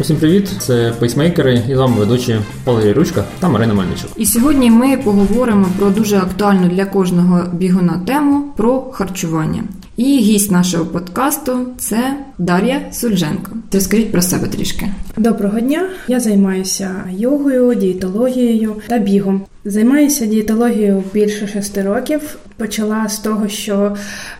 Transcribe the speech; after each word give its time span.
Усім 0.00 0.16
привіт! 0.16 0.48
Це 0.58 0.94
пейсмейкери 1.00 1.62
і 1.68 1.74
з 1.74 1.78
вами 1.78 1.96
ведучі 1.96 2.36
Валерій 2.64 2.92
Ручка 2.92 3.24
та 3.38 3.48
Марина 3.48 3.74
Мельничук. 3.74 4.10
І 4.16 4.26
сьогодні 4.26 4.70
ми 4.70 4.96
поговоримо 4.96 5.66
про 5.78 5.90
дуже 5.90 6.16
актуальну 6.16 6.68
для 6.68 6.86
кожного 6.86 7.44
бігуна 7.52 8.00
тему 8.06 8.44
про 8.56 8.80
харчування. 8.80 9.62
І 9.96 10.04
гість 10.04 10.50
нашого 10.50 10.86
подкасту 10.86 11.66
це 11.78 12.16
Дар'я 12.38 12.80
Сульженко. 12.92 13.52
Розкажіть 13.72 14.12
про 14.12 14.22
себе 14.22 14.48
трішки. 14.48 14.88
Доброго 15.16 15.60
дня! 15.60 15.88
Я 16.08 16.20
займаюся 16.20 16.90
йогою, 17.10 17.74
дієтологією 17.74 18.76
та 18.86 18.98
бігом. 18.98 19.42
Займаюся 19.64 20.26
дієтологією 20.26 21.04
більше 21.14 21.48
шести 21.48 21.82
років. 21.82 22.36
Почала 22.56 23.08
з 23.08 23.18
того, 23.18 23.48
що 23.48 23.96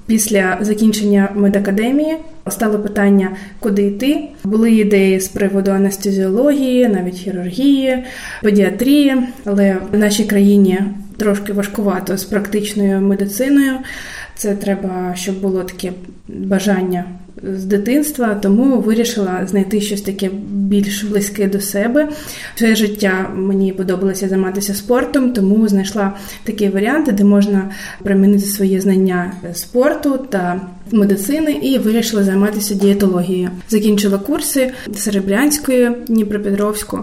після 0.06 0.58
закінчення 0.60 1.28
медакадемії 1.34 2.16
стало 2.48 2.78
питання, 2.78 3.30
куди 3.60 3.82
йти. 3.82 4.28
Були 4.44 4.72
ідеї 4.72 5.20
з 5.20 5.28
приводу 5.28 5.70
анестезіології, 5.70 6.88
навіть 6.88 7.16
хірургії, 7.16 8.04
педіатрії, 8.42 9.16
але 9.44 9.76
в 9.92 9.98
нашій 9.98 10.24
країні 10.24 10.80
трошки 11.16 11.52
важкувато 11.52 12.16
з 12.16 12.24
практичною 12.24 13.00
медициною. 13.00 13.72
Це 14.36 14.54
треба, 14.54 15.14
щоб 15.16 15.40
було 15.40 15.62
таке 15.62 15.92
бажання 16.28 17.04
з 17.42 17.64
дитинства, 17.64 18.34
тому 18.34 18.80
вирішила 18.80 19.46
знайти 19.46 19.80
щось 19.80 20.02
таке 20.02 20.30
більш 20.48 21.04
близьке 21.04 21.46
до 21.46 21.60
себе. 21.60 22.08
Все 22.54 22.74
життя 22.74 23.30
мені 23.34 23.72
подобалося 23.72 24.28
займатися 24.28 24.74
спортом, 24.74 25.32
тому 25.32 25.68
знайшла 25.68 26.12
такі 26.44 26.68
варіанти, 26.68 27.12
де 27.12 27.24
можна 27.24 27.70
примінити 28.02 28.46
свої 28.46 28.80
знання 28.80 29.32
спорту 29.54 30.18
та 30.30 30.60
медицини, 30.92 31.52
і 31.52 31.78
вирішила 31.78 32.24
займатися 32.24 32.74
дієтологією. 32.74 33.50
Закінчила 33.68 34.18
курси 34.18 34.72
Серебрянської, 34.94 35.90
Дніпропетровську 36.08 36.98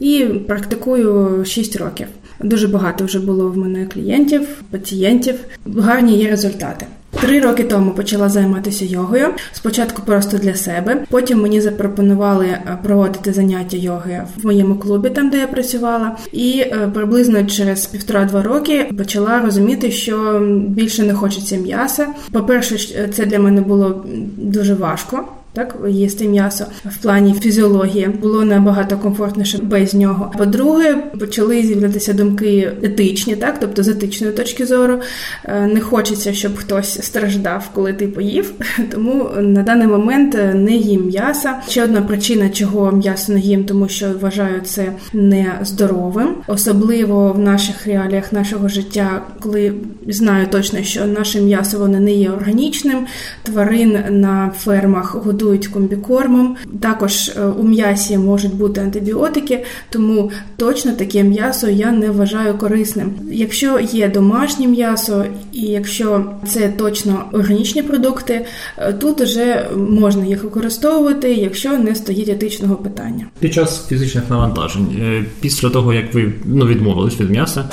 і 0.00 0.24
практикую 0.24 1.44
6 1.44 1.76
років. 1.76 2.06
Дуже 2.42 2.68
багато 2.68 3.04
вже 3.04 3.20
було 3.20 3.48
в 3.48 3.56
мене 3.56 3.86
клієнтів, 3.86 4.48
пацієнтів. 4.70 5.34
Гарні 5.66 6.18
є 6.18 6.30
результати. 6.30 6.86
Три 7.20 7.40
роки 7.40 7.64
тому 7.64 7.90
почала 7.90 8.28
займатися 8.28 8.84
йогою. 8.84 9.26
Спочатку 9.52 10.02
просто 10.02 10.38
для 10.38 10.54
себе. 10.54 11.04
Потім 11.10 11.42
мені 11.42 11.60
запропонували 11.60 12.46
е, 12.46 12.78
проводити 12.82 13.32
заняття 13.32 13.76
йоги 13.76 14.22
в 14.36 14.46
моєму 14.46 14.74
клубі, 14.74 15.10
там 15.10 15.30
де 15.30 15.38
я 15.38 15.46
працювала, 15.46 16.16
і 16.32 16.60
е, 16.60 16.90
приблизно 16.94 17.44
через 17.44 17.86
півтора-два 17.86 18.42
роки 18.42 18.90
почала 18.98 19.40
розуміти, 19.40 19.90
що 19.90 20.40
більше 20.68 21.02
не 21.02 21.14
хочеться 21.14 21.56
м'яса. 21.56 22.06
По 22.32 22.40
перше, 22.40 23.08
це 23.08 23.26
для 23.26 23.38
мене 23.38 23.60
було 23.60 24.04
дуже 24.36 24.74
важко 24.74 25.24
так 25.52 25.76
їсти 25.88 26.28
м'ясо 26.28 26.64
в 26.84 26.96
плані 27.02 27.34
фізіології 27.34 28.08
було 28.08 28.44
набагато 28.44 28.98
комфортніше 28.98 29.58
без 29.62 29.94
нього. 29.94 30.32
По-друге, 30.38 30.94
почали 31.20 31.62
з'являтися 31.62 32.12
думки 32.12 32.72
етичні, 32.82 33.36
так 33.36 33.56
тобто 33.60 33.82
з 33.82 33.88
етичної 33.88 34.32
точки 34.32 34.66
зору 34.66 35.00
е, 35.44 35.66
не 35.66 35.80
хочеться, 35.80 36.32
щоб 36.32 36.56
хтось 36.56 37.02
страждав, 37.02 37.70
коли 37.74 37.92
ти 37.92 38.08
поїв. 38.08 38.52
Тому 38.90 39.28
на 39.40 39.62
даний 39.62 39.86
момент 39.86 40.38
не 40.54 40.72
їм 40.72 41.06
м'яса. 41.06 41.54
Ще 41.68 41.84
одна 41.84 42.02
причина, 42.02 42.48
чого 42.48 42.92
м'ясо 42.92 43.32
не 43.32 43.40
їм, 43.40 43.64
тому 43.64 43.88
що 43.88 44.06
вважаю 44.20 44.60
це 44.60 44.92
нездоровим, 45.12 46.28
особливо 46.46 47.32
в 47.32 47.38
наших 47.38 47.86
реаліях 47.86 48.32
нашого 48.32 48.68
життя, 48.68 49.22
коли 49.40 49.72
знаю 50.08 50.46
точно, 50.50 50.82
що 50.82 51.06
наше 51.06 51.40
м'ясо 51.40 51.78
воно 51.78 52.00
не 52.00 52.12
є 52.12 52.30
органічним. 52.30 53.06
Тварин 53.42 53.98
на 54.10 54.52
фермах 54.58 55.14
годують 55.14 55.39
годують 55.40 55.66
комбікормом. 55.66 56.56
Також 56.80 57.28
е, 57.28 57.44
у 57.44 57.62
м'ясі 57.62 58.18
можуть 58.18 58.54
бути 58.54 58.80
антибіотики, 58.80 59.64
тому 59.90 60.30
точно 60.56 60.92
таке 60.92 61.22
м'ясо 61.22 61.68
я 61.68 61.92
не 61.92 62.10
вважаю 62.10 62.54
корисним. 62.54 63.12
Якщо 63.30 63.80
є 63.80 64.08
домашнє 64.08 64.66
м'ясо, 64.66 65.24
і 65.52 65.62
якщо 65.62 66.24
це 66.46 66.68
точно 66.68 67.24
органічні 67.32 67.82
продукти, 67.82 68.46
е, 68.78 68.92
тут 68.92 69.20
вже 69.20 69.68
можна 69.76 70.24
їх 70.24 70.44
використовувати, 70.44 71.34
якщо 71.34 71.78
не 71.78 71.94
стоїть 71.94 72.28
етичного 72.28 72.76
питання. 72.76 73.26
Під 73.38 73.54
час 73.54 73.86
фізичних 73.88 74.24
навантажень, 74.30 74.86
е, 75.00 75.24
після 75.40 75.70
того 75.70 75.92
як 75.92 76.14
ви 76.14 76.32
ну 76.44 76.66
відмовились 76.66 77.20
від 77.20 77.30
м'яса, 77.30 77.64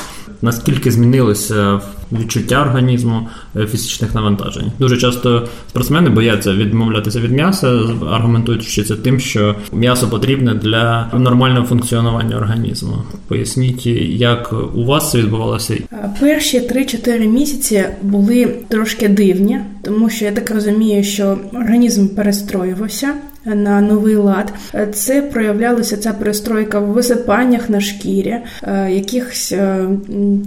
наскільки 0.42 0.92
змінилося 0.92 1.82
відчуття 2.12 2.62
організму 2.62 3.28
фізичних 3.72 4.16
навантажень? 4.16 4.72
Дуже 4.80 4.98
часто 4.98 5.48
спортсмени 5.70 6.10
бояться 6.10 6.54
відмовлятися 6.54 7.20
від 7.20 7.32
м'яса 7.32 7.80
аргументуючи 8.12 8.84
це 8.84 8.96
тим, 8.96 9.20
що 9.20 9.56
м'ясо 9.74 10.08
потрібне 10.08 10.54
для 10.54 11.12
нормального 11.14 11.66
функціонування 11.66 12.38
організму. 12.38 12.94
Поясніть, 13.28 13.86
як 13.86 14.54
у 14.76 14.86
вас 14.86 15.12
це 15.12 15.18
відбувалося? 15.18 15.78
Перші 16.20 16.60
3-4 16.60 17.28
місяці 17.28 17.84
були 18.02 18.56
трошки 18.68 19.08
дивні, 19.08 19.60
тому 19.82 20.10
що 20.10 20.26
я 20.26 20.32
так 20.32 20.52
розумію, 20.52 21.04
що 21.04 21.38
організм 21.54 22.08
перестроювався 22.08 23.14
на 23.56 23.82
новий 23.82 24.16
лад. 24.16 24.54
Це 24.94 25.22
проявлялося 25.22 25.98
ця 25.98 26.14
перестройка 26.14 26.80
в 26.80 26.86
висипаннях 26.86 27.70
на 27.70 27.82
шкірі, 27.82 28.38
е, 28.64 28.92
якихось 28.92 29.52
е, 29.52 29.88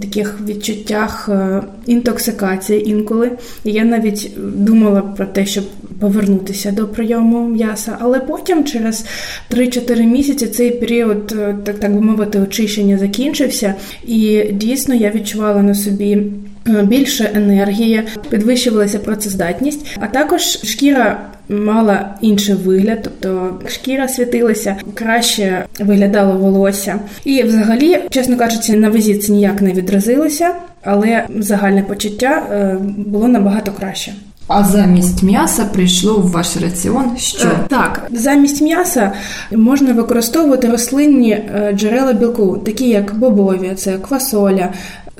таких 0.01 0.39
відчуттях 0.47 1.29
е, 1.29 1.61
інтоксикації 1.85 2.89
інколи. 2.89 3.31
Я 3.63 3.83
навіть 3.83 4.31
думала 4.55 5.01
про 5.01 5.25
те, 5.25 5.45
щоб 5.45 5.63
повернутися 5.99 6.71
до 6.71 6.87
прийому 6.87 7.47
м'яса, 7.47 7.97
але 7.99 8.19
потім, 8.19 8.63
через 8.63 9.05
3-4 9.51 10.05
місяці, 10.05 10.47
цей 10.47 10.71
період, 10.71 11.27
так 11.63 11.79
так 11.79 11.93
би 11.93 12.01
мовити, 12.01 12.39
очищення 12.39 12.97
закінчився, 12.97 13.73
і 14.07 14.43
дійсно 14.53 14.95
я 14.95 15.11
відчувала 15.11 15.61
на 15.61 15.75
собі. 15.75 16.23
Більше 16.65 17.31
енергії, 17.33 18.03
підвищувалася 18.29 18.99
працездатність, 18.99 19.85
а 19.99 20.07
також 20.07 20.41
шкіра 20.41 21.19
мала 21.49 22.15
інший 22.21 22.55
вигляд, 22.55 22.99
тобто 23.03 23.59
шкіра 23.67 24.07
світилася, 24.07 24.75
краще 24.93 25.65
виглядало 25.79 26.37
волосся. 26.37 26.99
І, 27.23 27.43
взагалі, 27.43 27.99
чесно 28.09 28.37
кажучи, 28.37 28.75
на 28.75 28.89
вазі 28.89 29.17
це 29.17 29.31
ніяк 29.31 29.61
не 29.61 29.73
відразилося, 29.73 30.55
але 30.83 31.25
загальне 31.39 31.83
почуття 31.83 32.43
е, 32.51 32.77
було 32.97 33.27
набагато 33.27 33.71
краще. 33.71 34.13
А 34.47 34.63
замість 34.63 35.23
м'яса 35.23 35.65
прийшло 35.65 36.13
в 36.17 36.31
ваш 36.31 36.57
раціон. 36.57 37.17
Що 37.17 37.47
е, 37.47 37.51
так, 37.67 38.07
замість 38.11 38.61
м'яса 38.61 39.11
можна 39.51 39.93
використовувати 39.93 40.69
рослинні 40.69 41.31
е, 41.31 41.73
джерела 41.75 42.13
білку, 42.13 42.57
такі 42.57 42.89
як 42.89 43.15
бобові, 43.15 43.71
це 43.75 43.97
квасоля, 43.97 44.69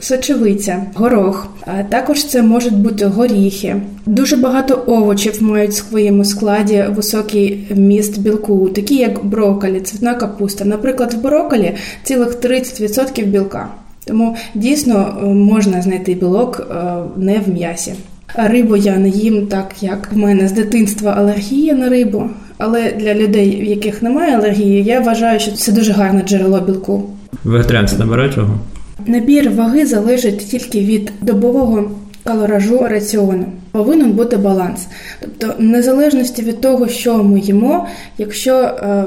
сочевиця, 0.01 0.83
горох. 0.93 1.47
А 1.65 1.83
також 1.83 2.25
це 2.25 2.41
можуть 2.41 2.77
бути 2.77 3.05
горіхи. 3.05 3.75
Дуже 4.05 4.35
багато 4.35 4.83
овочів 4.87 5.43
мають 5.43 5.71
в 5.71 5.89
своєму 5.89 6.25
складі 6.25 6.85
високий 6.89 7.67
вміст 7.71 8.19
білку, 8.19 8.69
такі 8.69 8.95
як 8.95 9.25
брокколі, 9.25 9.79
цвітна 9.79 10.13
капуста. 10.13 10.65
Наприклад, 10.65 11.13
в 11.13 11.21
брокколі 11.21 11.73
цілих 12.03 12.29
30% 12.41 13.25
білка. 13.25 13.67
Тому 14.05 14.35
дійсно 14.55 15.17
е, 15.23 15.25
можна 15.25 15.81
знайти 15.81 16.13
білок 16.13 16.67
е, 16.71 16.83
не 17.17 17.39
в 17.39 17.49
м'ясі. 17.49 17.93
Рибу 18.35 18.75
я 18.75 18.97
не 18.97 19.09
їм 19.09 19.47
так, 19.47 19.75
як 19.81 20.09
в 20.11 20.17
мене 20.17 20.47
з 20.47 20.51
дитинства 20.51 21.11
алергія 21.11 21.73
на 21.73 21.89
рибу. 21.89 22.29
Але 22.57 22.91
для 22.91 23.13
людей, 23.13 23.61
в 23.61 23.63
яких 23.63 24.01
немає 24.01 24.37
алергії, 24.37 24.83
я 24.83 24.99
вважаю, 24.99 25.39
що 25.39 25.51
це 25.51 25.71
дуже 25.71 25.91
гарне 25.91 26.21
джерело 26.21 26.59
білку. 26.59 27.03
Вегетаріанці 27.43 27.95
беруть 27.95 28.37
його? 28.37 28.59
Набір 29.05 29.51
ваги 29.51 29.85
залежить 29.85 30.37
тільки 30.37 30.79
від 30.79 31.11
добового 31.21 31.91
калоражу 32.23 32.79
раціону. 32.87 33.45
Повинен 33.71 34.11
бути 34.11 34.37
баланс. 34.37 34.87
Тобто, 35.19 35.55
в 35.59 35.63
незалежності 35.63 36.41
від 36.41 36.61
того, 36.61 36.87
що 36.87 37.23
ми 37.23 37.39
їмо, 37.39 37.87
якщо 38.17 38.55
е, 38.55 39.03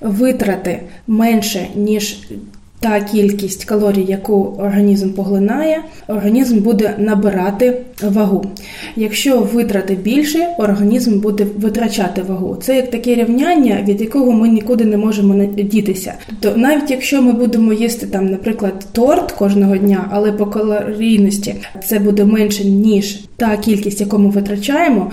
витрати 0.00 0.80
менше, 1.06 1.66
ніж 1.74 2.18
та 2.80 3.00
кількість 3.00 3.64
калорій, 3.64 4.04
яку 4.08 4.56
організм 4.58 5.10
поглинає, 5.10 5.82
організм 6.08 6.58
буде 6.58 6.94
набирати 6.98 7.82
вагу. 8.02 8.44
Якщо 8.96 9.38
витрати 9.38 9.94
більше, 9.94 10.48
організм 10.58 11.20
буде 11.20 11.46
витрачати 11.56 12.22
вагу. 12.22 12.56
Це 12.62 12.76
як 12.76 12.90
таке 12.90 13.14
рівняння, 13.14 13.84
від 13.88 14.00
якого 14.00 14.32
ми 14.32 14.48
нікуди 14.48 14.84
не 14.84 14.96
можемо 14.96 15.44
дітися. 15.44 16.14
Тобто, 16.40 16.58
навіть 16.58 16.90
якщо 16.90 17.22
ми 17.22 17.32
будемо 17.32 17.72
їсти 17.72 18.06
там, 18.06 18.26
наприклад, 18.26 18.86
торт 18.92 19.32
кожного 19.32 19.76
дня, 19.76 20.08
але 20.10 20.32
по 20.32 20.46
калорійності 20.46 21.54
це 21.86 21.98
буде 21.98 22.24
менше 22.24 22.64
ніж 22.64 23.20
та 23.36 23.56
кількість, 23.56 24.00
яку 24.00 24.18
ми 24.18 24.30
витрачаємо, 24.30 25.10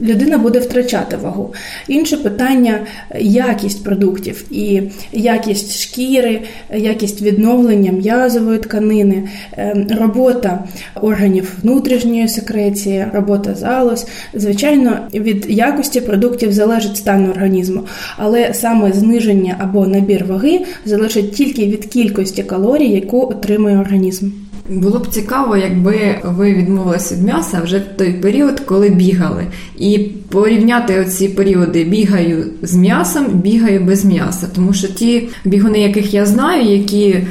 людина 0.00 0.38
буде 0.38 0.58
втрачати 0.58 1.16
вагу. 1.16 1.54
Інше 1.88 2.16
питання 2.16 2.78
якість 3.20 3.84
продуктів 3.84 4.44
і 4.50 4.82
якість 5.12 5.80
шкіри, 5.80 6.40
якість 6.74 7.22
відновлення 7.22 7.92
м'язової 7.92 8.58
тканини, 8.58 9.28
ем, 9.56 9.86
робота 10.00 10.64
органів 11.02 11.52
внутрішньої 11.62 12.28
секреції, 12.28 13.06
робота 13.12 13.54
залоз. 13.54 14.06
Звичайно, 14.34 14.98
від 15.14 15.46
якості 15.50 16.00
продуктів 16.00 16.52
залежить 16.52 16.96
стан 16.96 17.30
організму, 17.30 17.80
але 18.16 18.54
саме 18.54 18.92
зниження 18.92 19.56
або 19.58 19.86
набір 19.86 20.24
ваги 20.24 20.60
залежить 20.84 21.32
тільки 21.32 21.66
від 21.66 21.86
кількості 21.86 22.42
калорій, 22.42 22.88
яку 22.88 23.22
отримує 23.22 23.78
організм. 23.78 24.30
Було 24.68 24.98
б 24.98 25.06
цікаво, 25.06 25.56
якби 25.56 26.20
ви 26.24 26.54
відмовилися 26.54 27.14
від 27.14 27.22
м'яса 27.22 27.60
вже 27.60 27.78
в 27.78 27.96
той 27.96 28.12
період, 28.12 28.60
коли 28.60 28.88
бігали, 28.88 29.46
і 29.78 29.98
порівняти 30.28 31.00
оці 31.00 31.28
періоди 31.28 31.84
бігаю 31.84 32.46
з 32.62 32.74
м'ясом, 32.74 33.26
бігаю 33.26 33.80
без 33.80 34.04
м'яса. 34.04 34.48
Тому 34.54 34.72
що 34.72 34.88
ті 34.88 35.28
бігуни, 35.44 35.80
яких 35.80 36.14
я 36.14 36.26
знаю, 36.26 36.62
які 36.78 37.08
е, 37.08 37.24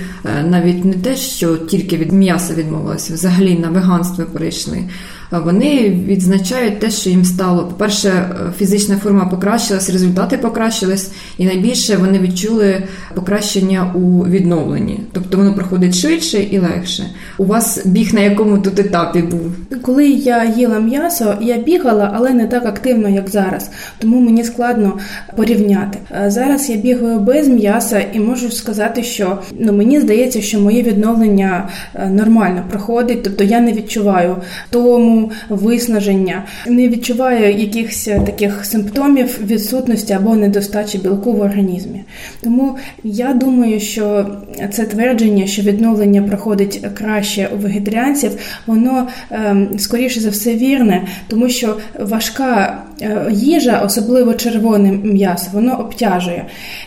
навіть 0.50 0.86
не 0.86 0.94
те, 0.94 1.16
що 1.16 1.58
тільки 1.58 1.98
від 1.98 2.12
м'яса 2.12 2.54
відмовилися, 2.54 3.14
взагалі 3.14 3.60
на 3.60 3.70
веганство 3.70 4.26
перейшли 4.34 4.84
вони 5.32 5.90
відзначають 6.08 6.80
те, 6.80 6.92
що 6.92 7.10
їм 7.10 7.26
стало. 7.26 7.64
По-перше, 7.64 8.30
фізична 8.58 8.98
форма 8.98 9.26
покращилась, 9.26 9.90
результати 9.90 10.38
покращились, 10.38 11.12
і 11.38 11.46
найбільше 11.46 11.98
вони 11.98 12.20
відчули 12.20 12.84
покращення 13.16 13.92
у 13.96 14.26
відновленні. 14.26 15.00
Тобто 15.12 15.38
воно 15.38 15.54
проходить 15.54 15.96
швидше 15.96 16.38
і 16.38 16.60
легше. 16.60 17.04
У 17.38 17.46
вас 17.46 17.86
біг 17.86 18.14
на 18.14 18.20
якому 18.20 18.58
тут 18.58 18.80
етапі 18.80 19.22
був? 19.22 19.52
Коли 19.82 20.08
я 20.08 20.46
їла 20.58 20.80
м'ясо, 20.80 21.36
я 21.42 21.58
бігала, 21.58 22.12
але 22.16 22.34
не 22.34 22.48
так 22.48 22.66
активно, 22.66 23.10
як 23.10 23.30
зараз. 23.30 23.72
Тому 24.00 24.20
мені 24.20 24.44
складно 24.44 24.98
порівняти. 25.36 26.00
Зараз 26.28 26.70
я 26.70 26.76
бігаю 26.76 27.20
без 27.20 27.48
м'яса 27.48 28.06
і 28.14 28.20
можу 28.20 28.52
сказати, 28.52 29.04
що 29.04 29.40
ну 29.60 29.74
мені 29.74 30.00
здається, 30.00 30.42
що 30.42 30.60
моє 30.60 30.84
відновлення 30.84 31.70
е, 31.96 32.10
нормально 32.10 32.64
проходить, 32.70 33.24
тобто 33.24 33.44
я 33.44 33.60
не 33.60 33.74
відчуваю 33.74 34.36
тому 34.70 35.25
виснаження, 35.50 36.44
не 36.68 36.90
відчуваю 36.90 37.58
якихось 37.58 38.10
таких 38.26 38.66
симптомів 38.66 39.40
відсутності 39.46 40.14
або 40.14 40.36
недостачі 40.36 40.98
білку 40.98 41.34
в 41.34 41.42
організмі. 41.42 42.04
Тому 42.42 42.78
я 43.04 43.34
думаю, 43.34 43.80
що 43.80 44.26
це 44.72 44.84
твердження, 44.86 45.48
що 45.48 45.62
відновлення 45.62 46.22
проходить 46.22 46.82
краще 46.94 47.50
у 47.56 47.58
вегетаріанців, 47.58 48.32
воно 48.68 49.08
ем, 49.32 49.70
скоріше 49.78 50.20
за 50.20 50.30
все 50.30 50.56
вірне, 50.56 51.08
тому 51.28 51.50
що 51.50 51.78
важка 52.00 52.84
е, 53.02 53.28
їжа, 53.32 53.82
особливо 53.86 54.34
червоне 54.34 54.92
м'ясо, 54.92 55.50
воно 55.54 55.80
обтяжує. 55.80 56.46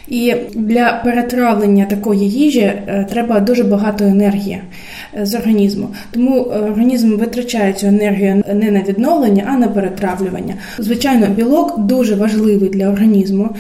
І 0.09 0.35
для 0.55 1.01
перетравлення 1.05 1.85
такої 1.85 2.31
їжі 2.31 2.61
е, 2.61 3.07
треба 3.11 3.41
дуже 3.41 3.65
багато 3.65 4.05
енергії 4.05 4.61
з 5.23 5.35
організму. 5.35 5.89
Тому 6.11 6.41
організм 6.43 7.17
витрачає 7.17 7.73
цю 7.73 7.87
енергію 7.87 8.43
не 8.55 8.71
на 8.71 8.83
відновлення, 8.83 9.45
а 9.49 9.57
на 9.57 9.69
перетравлювання. 9.69 10.55
Звичайно, 10.79 11.27
білок 11.27 11.79
дуже 11.79 12.15
важливий 12.15 12.69
для 12.69 12.89
організму, 12.89 13.51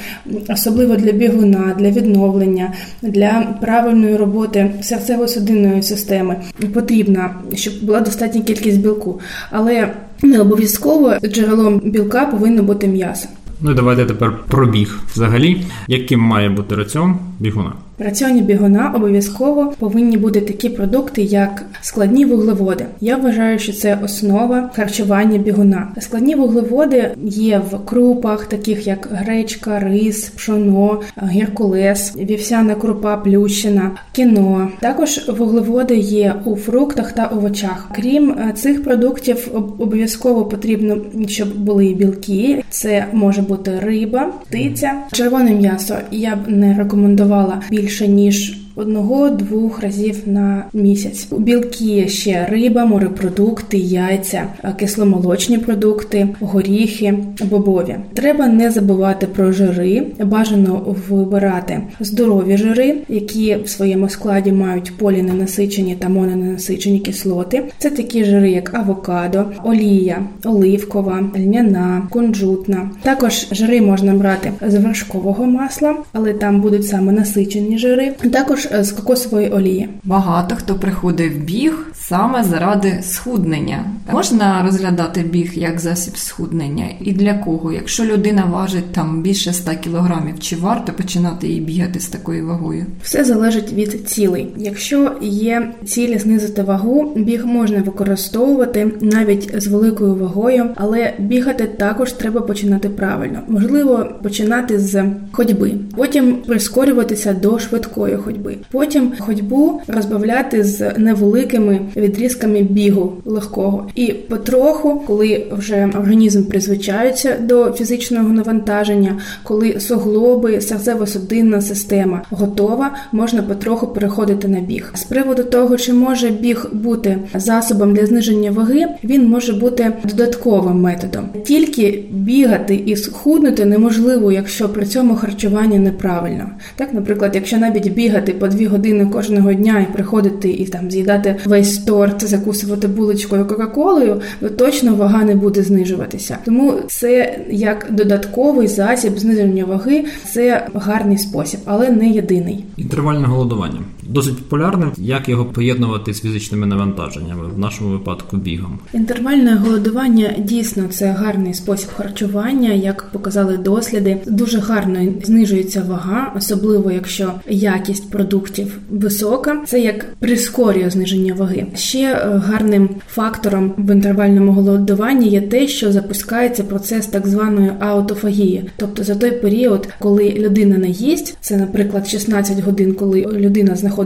особливо 0.48 0.96
для 0.96 1.12
бігуна, 1.12 1.74
для 1.78 1.90
відновлення, 1.90 2.72
для 3.02 3.56
правильної 3.60 4.16
роботи 4.16 4.70
серцево-судинної 4.82 5.82
системи. 5.82 6.36
Потрібна, 6.74 7.34
щоб 7.54 7.74
була 7.82 8.00
достатня 8.00 8.40
кількість 8.40 8.80
білку, 8.80 9.20
але 9.50 9.88
не 10.22 10.40
обов'язково 10.40 11.14
джерелом 11.26 11.80
білка 11.84 12.26
повинно 12.26 12.62
бути 12.62 12.86
м'ясо. 12.86 13.28
Ну 13.60 13.74
давайте 13.74 14.04
тепер 14.04 14.32
про 14.48 14.66
біг. 14.66 14.98
Взагалі, 15.14 15.62
яким 15.88 16.20
має 16.20 16.48
бути 16.48 16.74
раціон 16.74 17.16
бігуна. 17.40 17.72
В 17.98 18.02
раціоні 18.02 18.42
бігуна 18.42 18.92
обов'язково 18.96 19.74
повинні 19.78 20.16
бути 20.16 20.40
такі 20.40 20.68
продукти, 20.68 21.22
як 21.22 21.64
складні 21.80 22.24
вуглеводи. 22.24 22.86
Я 23.00 23.16
вважаю, 23.16 23.58
що 23.58 23.72
це 23.72 23.98
основа 24.04 24.70
харчування 24.74 25.38
бігуна. 25.38 25.88
Складні 26.00 26.34
вуглеводи 26.34 27.10
є 27.24 27.62
в 27.70 27.84
крупах, 27.84 28.46
таких 28.46 28.86
як 28.86 29.08
гречка, 29.12 29.78
рис, 29.78 30.28
пшоно, 30.28 31.00
геркулес, 31.16 32.16
вівсяна 32.16 32.74
крупа, 32.74 33.16
плющина, 33.16 33.90
кіно. 34.12 34.68
Також 34.80 35.28
вуглеводи 35.28 35.96
є 35.96 36.34
у 36.44 36.56
фруктах 36.56 37.12
та 37.12 37.26
овочах. 37.26 37.90
Крім 37.94 38.30
е, 38.30 38.52
цих 38.56 38.84
продуктів, 38.84 39.48
обов'язково 39.78 40.44
потрібно, 40.44 40.96
щоб 41.28 41.58
були 41.58 41.94
білки. 41.94 42.64
Це 42.70 43.06
може 43.12 43.42
бути 43.42 43.78
риба, 43.82 44.32
птиця, 44.48 44.92
червоне 45.12 45.50
м'ясо. 45.50 45.94
Я 46.10 46.36
б 46.36 46.38
не 46.48 46.74
рекомендувала 46.78 47.62
більше 47.70 47.87
більше 47.88 48.08
ніж 48.08 48.54
одного-двох 48.78 49.80
разів 49.80 50.22
на 50.26 50.64
місяць. 50.72 51.28
Білки 51.38 52.08
ще 52.08 52.46
риба, 52.50 52.84
морепродукти, 52.84 53.78
яйця, 53.78 54.44
кисломолочні 54.78 55.58
продукти, 55.58 56.28
горіхи, 56.40 57.14
бобові. 57.50 57.96
Треба 58.14 58.46
не 58.46 58.70
забувати 58.70 59.26
про 59.26 59.52
жири. 59.52 60.06
Бажано 60.24 60.96
вибирати 61.08 61.80
здорові 62.00 62.56
жири, 62.56 62.96
які 63.08 63.56
в 63.64 63.68
своєму 63.68 64.08
складі 64.08 64.52
мають 64.52 64.96
поліненасичені 64.96 65.94
та 65.94 66.08
мононенасичені 66.08 67.00
кислоти. 67.00 67.64
Це 67.78 67.90
такі 67.90 68.24
жири, 68.24 68.50
як 68.50 68.74
авокадо, 68.74 69.44
олія, 69.64 70.22
оливкова, 70.44 71.30
льняна, 71.36 72.08
кунжутна. 72.10 72.90
Також 73.02 73.46
жири 73.52 73.80
можна 73.80 74.14
брати 74.14 74.52
з 74.66 74.74
вершкового 74.74 75.46
масла, 75.46 75.96
але 76.12 76.32
там 76.32 76.60
будуть 76.60 76.86
саме 76.86 77.12
насичені 77.12 77.78
жири. 77.78 78.12
Також 78.32 78.67
Е, 78.67 78.67
з 78.80 78.92
кокосової 78.92 79.50
олії. 79.50 79.88
Багато 80.04 80.56
хто 80.56 80.74
приходить 80.74 81.32
в 81.32 81.36
біг 81.36 81.86
саме 82.08 82.44
заради 82.44 82.98
схуднення. 83.02 83.84
Можна 84.12 84.62
розглядати 84.62 85.20
біг 85.20 85.52
як 85.54 85.80
засіб 85.80 86.16
схуднення 86.16 86.84
і 87.00 87.12
для 87.12 87.34
кого? 87.34 87.72
Якщо 87.72 88.04
людина 88.04 88.44
важить 88.44 88.92
там 88.92 89.22
більше 89.22 89.52
100 89.52 89.70
кілограмів, 89.80 90.40
чи 90.40 90.56
варто 90.56 90.92
починати 90.92 91.46
її 91.48 91.60
бігати 91.60 92.00
з 92.00 92.08
такою 92.08 92.46
вагою? 92.46 92.86
Все 93.02 93.24
залежить 93.24 93.72
від 93.72 94.08
цілей. 94.08 94.48
Якщо 94.56 95.12
є 95.20 95.72
цілі 95.84 96.18
знизити 96.18 96.62
вагу, 96.62 97.12
біг 97.16 97.46
можна 97.46 97.82
використовувати 97.82 98.92
навіть 99.00 99.62
з 99.62 99.66
великою 99.66 100.14
вагою, 100.14 100.70
але 100.76 101.14
бігати 101.18 101.64
також 101.64 102.12
треба 102.12 102.40
починати 102.40 102.88
правильно. 102.88 103.38
Можливо, 103.48 104.06
починати 104.22 104.78
з 104.78 105.04
ходьби, 105.32 105.72
потім 105.96 106.36
прискорюватися 106.36 107.32
до 107.32 107.58
швидкої 107.58 108.16
ходьби. 108.16 108.56
Потім 108.70 109.12
ходьбу 109.18 109.82
розбавляти 109.88 110.64
з 110.64 110.92
невеликими 110.98 111.80
відрізками 112.00 112.62
бігу 112.62 113.12
легкого. 113.24 113.88
І 113.94 114.06
потроху, 114.06 115.02
коли 115.06 115.46
вже 115.52 115.90
організм 115.98 116.44
призвичається 116.44 117.36
до 117.40 117.72
фізичного 117.72 118.28
навантаження, 118.28 119.18
коли 119.42 119.80
суглоби, 119.80 120.58
серцево-судинна 120.58 121.60
система 121.60 122.22
готова, 122.30 122.96
можна 123.12 123.42
потроху 123.42 123.86
переходити 123.86 124.48
на 124.48 124.60
біг. 124.60 124.90
З 124.94 125.04
приводу 125.04 125.44
того, 125.44 125.76
чи 125.76 125.92
може 125.92 126.28
біг 126.30 126.66
бути 126.72 127.18
засобом 127.34 127.94
для 127.94 128.06
зниження 128.06 128.50
ваги, 128.50 128.86
він 129.04 129.28
може 129.28 129.52
бути 129.52 129.92
додатковим 130.04 130.80
методом. 130.80 131.28
Тільки 131.44 132.04
бігати 132.10 132.74
і 132.74 132.96
схуднути 132.96 133.64
неможливо, 133.64 134.32
якщо 134.32 134.68
при 134.68 134.86
цьому 134.86 135.14
харчування 135.14 135.78
неправильно. 135.78 136.50
Так, 136.76 136.94
наприклад, 136.94 137.30
якщо 137.34 137.58
навіть 137.58 137.92
бігати 137.92 138.32
по 138.32 138.48
дві 138.48 138.66
години 138.66 139.06
кожного 139.06 139.52
дня 139.52 139.86
і 139.90 139.92
приходити 139.92 140.50
і 140.50 140.66
там 140.66 140.90
з'їдати 140.90 141.36
весь 141.44 141.78
торт, 141.88 142.28
закусувати 142.28 142.88
булочкою 142.88 143.46
Кока-Колою, 143.46 144.20
то 144.40 144.48
точно 144.48 144.94
вага 144.94 145.24
не 145.24 145.34
буде 145.34 145.62
знижуватися. 145.62 146.38
Тому 146.44 146.74
це 146.88 147.38
як 147.50 147.86
додатковий 147.90 148.68
засіб 148.68 149.18
зниження 149.18 149.64
ваги, 149.64 150.04
це 150.32 150.66
гарний 150.74 151.18
спосіб, 151.18 151.60
але 151.64 151.90
не 151.90 152.08
єдиний. 152.08 152.64
Інтервальне 152.76 153.26
голодування 153.26 153.80
досить 154.08 154.36
популярне. 154.36 154.92
Як 154.96 155.28
його 155.28 155.44
поєднувати 155.44 156.14
з 156.14 156.20
фізичними 156.20 156.66
навантаженнями 156.66 157.46
в 157.56 157.58
нашому 157.58 157.90
випадку 157.90 158.36
бігом? 158.36 158.78
Інтервальне 158.94 159.54
голодування 159.54 160.34
дійсно 160.38 160.84
це 160.90 161.06
гарний 161.10 161.54
спосіб 161.54 161.88
харчування, 161.96 162.72
як 162.72 163.10
показали 163.12 163.56
досліди. 163.56 164.16
Дуже 164.26 164.58
гарно 164.58 165.12
знижується 165.24 165.82
вага, 165.88 166.32
особливо 166.36 166.90
якщо 166.90 167.32
якість 167.48 168.10
продуктів 168.10 168.78
висока. 168.90 169.62
Це 169.66 169.80
як 169.80 170.04
прискорює 170.18 170.90
зниження 170.90 171.34
ваги. 171.34 171.66
Ще 171.74 171.98
е, 171.98 172.42
гарним 172.46 172.88
фактором 173.08 173.74
в 173.78 173.90
інтервальному 173.92 174.52
голодуванні 174.52 175.28
є 175.28 175.40
те, 175.40 175.68
що 175.68 175.92
запускається 175.92 176.64
процес 176.64 177.06
так 177.06 177.26
званої 177.26 177.70
аутофагії, 177.80 178.70
тобто 178.76 179.04
за 179.04 179.14
той 179.14 179.30
період, 179.30 179.88
коли 179.98 180.30
людина 180.30 180.78
не 180.78 180.88
їсть, 180.88 181.36
це, 181.40 181.56
наприклад, 181.56 182.08
16 182.08 182.60
годин, 182.60 182.94
коли 182.94 183.20
людина 183.20 183.76
знаходиться 183.76 183.97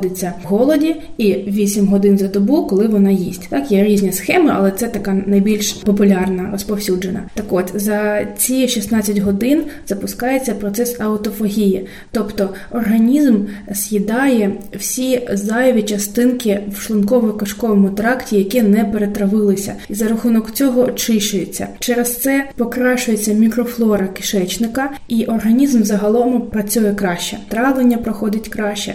в 0.42 0.46
голоді, 0.46 0.96
і 1.18 1.32
8 1.32 1.86
годин 1.86 2.18
за 2.18 2.28
добу, 2.28 2.66
коли 2.66 2.88
вона 2.88 3.10
їсть. 3.10 3.46
Так 3.48 3.72
є 3.72 3.84
різні 3.84 4.12
схеми, 4.12 4.52
але 4.54 4.70
це 4.70 4.88
така 4.88 5.22
найбільш 5.26 5.72
популярна, 5.72 6.48
розповсюджена. 6.52 7.22
Так 7.34 7.46
от 7.50 7.72
за 7.74 8.26
ці 8.38 8.68
16 8.68 9.18
годин 9.18 9.62
запускається 9.86 10.54
процес 10.54 11.00
аутофагії, 11.00 11.86
тобто 12.10 12.48
організм 12.70 13.36
з'їдає 13.70 14.52
всі 14.78 15.28
зайві 15.32 15.82
частинки 15.82 16.60
в 16.76 16.80
шлунково 16.80 17.32
кишковому 17.32 17.90
тракті, 17.90 18.36
які 18.36 18.62
не 18.62 18.84
перетравилися, 18.84 19.74
і 19.88 19.94
за 19.94 20.08
рахунок 20.08 20.52
цього 20.52 20.82
очищується. 20.82 21.68
Через 21.78 22.16
це 22.16 22.44
покращується 22.56 23.32
мікрофлора 23.32 24.06
кишечника, 24.06 24.90
і 25.08 25.24
організм 25.24 25.82
загалом 25.82 26.40
працює 26.40 26.94
краще. 26.94 27.38
Травлення 27.48 27.98
проходить 27.98 28.48
краще. 28.48 28.94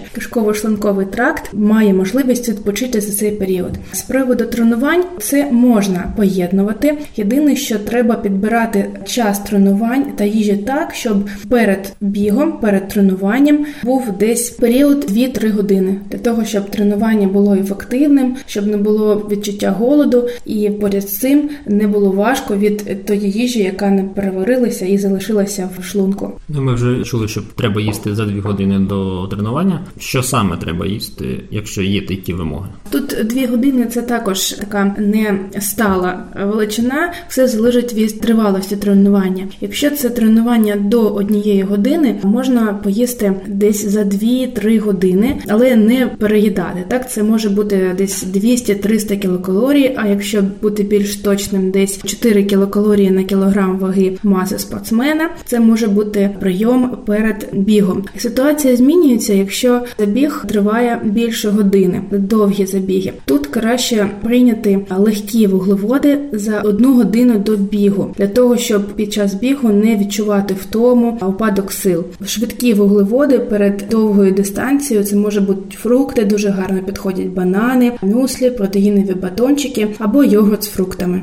Кишково-шлунковий 0.87 1.05
тракт 1.05 1.53
має 1.53 1.93
можливість 1.93 2.49
відпочити 2.49 3.01
за 3.01 3.11
цей 3.11 3.31
період. 3.31 3.71
З 3.91 4.01
приводу 4.01 4.45
тренувань 4.45 5.03
це 5.19 5.51
можна 5.51 6.13
поєднувати. 6.17 6.97
Єдине, 7.15 7.55
що 7.55 7.79
треба 7.79 8.15
підбирати 8.15 8.89
час 9.05 9.39
тренувань 9.39 10.05
та 10.15 10.23
їжі 10.23 10.57
так, 10.57 10.93
щоб 10.93 11.17
перед 11.49 11.93
бігом, 12.01 12.51
перед 12.51 12.87
тренуванням 12.87 13.65
був 13.83 14.17
десь 14.19 14.49
період 14.49 15.11
2-3 15.11 15.51
години 15.51 15.95
для 16.11 16.17
того, 16.17 16.45
щоб 16.45 16.69
тренування 16.69 17.27
було 17.27 17.53
ефективним, 17.53 18.35
щоб 18.45 18.67
не 18.67 18.77
було 18.77 19.27
відчуття 19.31 19.71
голоду, 19.79 20.29
і 20.45 20.69
поряд 20.69 21.09
з 21.09 21.17
цим 21.17 21.49
не 21.65 21.87
було 21.87 22.11
важко 22.11 22.55
від 22.55 23.05
тої 23.05 23.31
їжі, 23.31 23.59
яка 23.59 23.89
не 23.89 24.03
переварилася 24.03 24.85
і 24.85 24.97
залишилася 24.97 25.69
в 25.79 25.83
шлунку. 25.83 26.31
Ну, 26.49 26.61
ми 26.61 26.73
вже 26.73 27.03
чули, 27.03 27.27
що 27.27 27.41
треба 27.55 27.81
їсти 27.81 28.15
за 28.15 28.25
2 28.25 28.41
години 28.41 28.79
до 28.79 29.27
тренування. 29.27 29.79
Що 29.99 30.23
саме 30.23 30.57
треба 30.57 30.76
їсти, 30.85 31.39
якщо 31.51 31.81
є 31.81 32.01
такі 32.01 32.33
вимоги? 32.33 32.69
Тут 32.89 33.15
дві 33.23 33.45
години 33.45 33.85
це 33.85 34.01
також 34.01 34.51
така 34.51 34.95
не 34.97 35.39
стала 35.59 36.23
величина, 36.45 37.13
все 37.27 37.47
залежить 37.47 37.93
від 37.93 38.21
тривалості 38.21 38.75
тренування. 38.75 39.47
Якщо 39.61 39.89
це 39.89 40.09
тренування 40.09 40.75
до 40.75 41.09
однієї 41.09 41.61
години, 41.61 42.19
можна 42.23 42.73
поїсти 42.83 43.33
десь 43.47 43.85
за 43.85 44.03
2-3 44.03 44.79
години, 44.79 45.37
але 45.47 45.75
не 45.75 46.07
переїдати. 46.19 46.85
Так, 46.87 47.11
це 47.11 47.23
може 47.23 47.49
бути 47.49 47.95
десь 47.97 48.25
200-300 48.25 49.19
кілокалорій. 49.19 49.95
А 49.97 50.07
якщо 50.07 50.43
бути 50.61 50.83
більш 50.83 51.15
точним, 51.15 51.71
десь 51.71 51.99
4 52.03 52.43
кілокалорії 52.43 53.11
на 53.11 53.23
кілограм 53.23 53.79
ваги 53.79 54.17
маси 54.23 54.59
спортсмена, 54.59 55.29
це 55.45 55.59
може 55.59 55.87
бути 55.87 56.29
прийом 56.39 56.97
перед 57.05 57.49
бігом. 57.53 58.05
Ситуація 58.17 58.75
змінюється, 58.75 59.33
якщо 59.33 59.81
забіг 59.99 60.45
триває 60.57 61.01
більше 61.03 61.49
години, 61.49 62.01
довгі 62.11 62.65
забіги. 62.65 63.13
Тут 63.25 63.47
краще 63.47 64.09
прийняти 64.23 64.79
легкі 64.97 65.47
вуглеводи 65.47 66.17
за 66.31 66.61
одну 66.61 66.93
годину 66.93 67.39
до 67.39 67.57
бігу, 67.57 68.15
для 68.17 68.27
того, 68.27 68.57
щоб 68.57 68.87
під 68.93 69.13
час 69.13 69.33
бігу 69.33 69.69
не 69.69 69.97
відчувати 69.97 70.53
втому, 70.53 71.19
упадок 71.27 71.71
сил. 71.71 72.05
Швидкі 72.25 72.73
вуглеводи 72.73 73.39
перед 73.39 73.85
довгою 73.91 74.31
дистанцією 74.31 75.05
це 75.05 75.15
може 75.15 75.41
бути 75.41 75.77
фрукти, 75.77 76.25
дуже 76.25 76.49
гарно 76.49 76.81
підходять 76.83 77.27
банани, 77.27 77.91
мюслі, 78.01 78.49
протеїнові 78.49 79.13
батончики 79.13 79.87
або 79.99 80.23
йогурт 80.23 80.63
з 80.63 80.67
фруктами. 80.67 81.21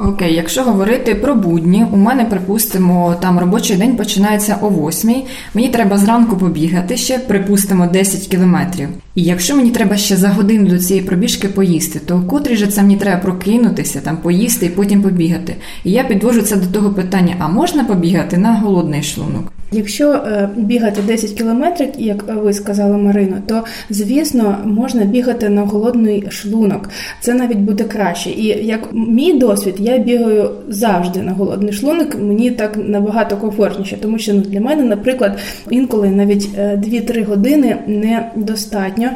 Окей, 0.00 0.34
якщо 0.34 0.62
говорити 0.62 1.14
про 1.14 1.34
будні, 1.34 1.86
у 1.92 1.96
мене, 1.96 2.24
припустимо, 2.24 3.16
там 3.20 3.38
робочий 3.38 3.76
день 3.76 3.96
починається 3.96 4.56
о 4.62 4.68
8, 4.68 5.22
Мені 5.54 5.68
треба 5.68 5.98
зранку 5.98 6.36
побігати 6.36 6.96
ще, 6.96 7.18
припустимо, 7.18 7.86
10 7.86 8.26
кілометрів. 8.26 8.88
І 9.14 9.22
якщо 9.22 9.56
мені 9.56 9.70
треба 9.70 9.96
ще 9.96 10.16
за 10.16 10.28
годину 10.28 10.68
до 10.68 10.78
цієї 10.78 11.06
пробіжки 11.06 11.48
поїсти, 11.48 11.98
то 12.06 12.20
котрий 12.20 12.56
же 12.56 12.66
це 12.66 12.82
мені 12.82 12.96
треба 12.96 13.20
прокинутися, 13.20 14.00
там 14.00 14.16
поїсти 14.16 14.66
і 14.66 14.68
потім 14.68 15.02
побігати. 15.02 15.56
І 15.84 15.90
я 15.90 16.04
підвожу 16.04 16.42
це 16.42 16.56
до 16.56 16.66
того 16.66 16.90
питання: 16.90 17.36
а 17.38 17.48
можна 17.48 17.84
побігати 17.84 18.38
на 18.38 18.54
голодний 18.54 19.02
шлунок? 19.02 19.52
Якщо 19.74 20.12
е, 20.12 20.48
бігати 20.56 21.02
10 21.02 21.30
кілометрів, 21.30 21.88
як 21.98 22.24
ви 22.42 22.52
сказали 22.52 22.96
Марино, 22.96 23.36
то 23.46 23.64
звісно 23.90 24.58
можна 24.64 25.04
бігати 25.04 25.48
на 25.48 25.62
голодний 25.62 26.24
шлунок. 26.30 26.88
Це 27.20 27.34
навіть 27.34 27.58
буде 27.58 27.84
краще. 27.84 28.30
І 28.30 28.44
як 28.66 28.88
мій 28.92 29.32
досвід, 29.32 29.74
я 29.84 29.98
бігаю 29.98 30.50
завжди 30.68 31.22
на 31.22 31.32
голодний 31.32 31.72
шлунок. 31.72 32.14
Мені 32.20 32.50
так 32.50 32.76
набагато 32.76 33.36
комфортніше, 33.36 33.96
тому 34.02 34.18
що 34.18 34.34
ну 34.34 34.40
для 34.40 34.60
мене, 34.60 34.82
наприклад, 34.82 35.38
інколи 35.70 36.08
навіть 36.08 36.48
2-3 36.58 37.18
е, 37.18 37.24
години 37.24 37.76
недостатньо, 37.86 39.08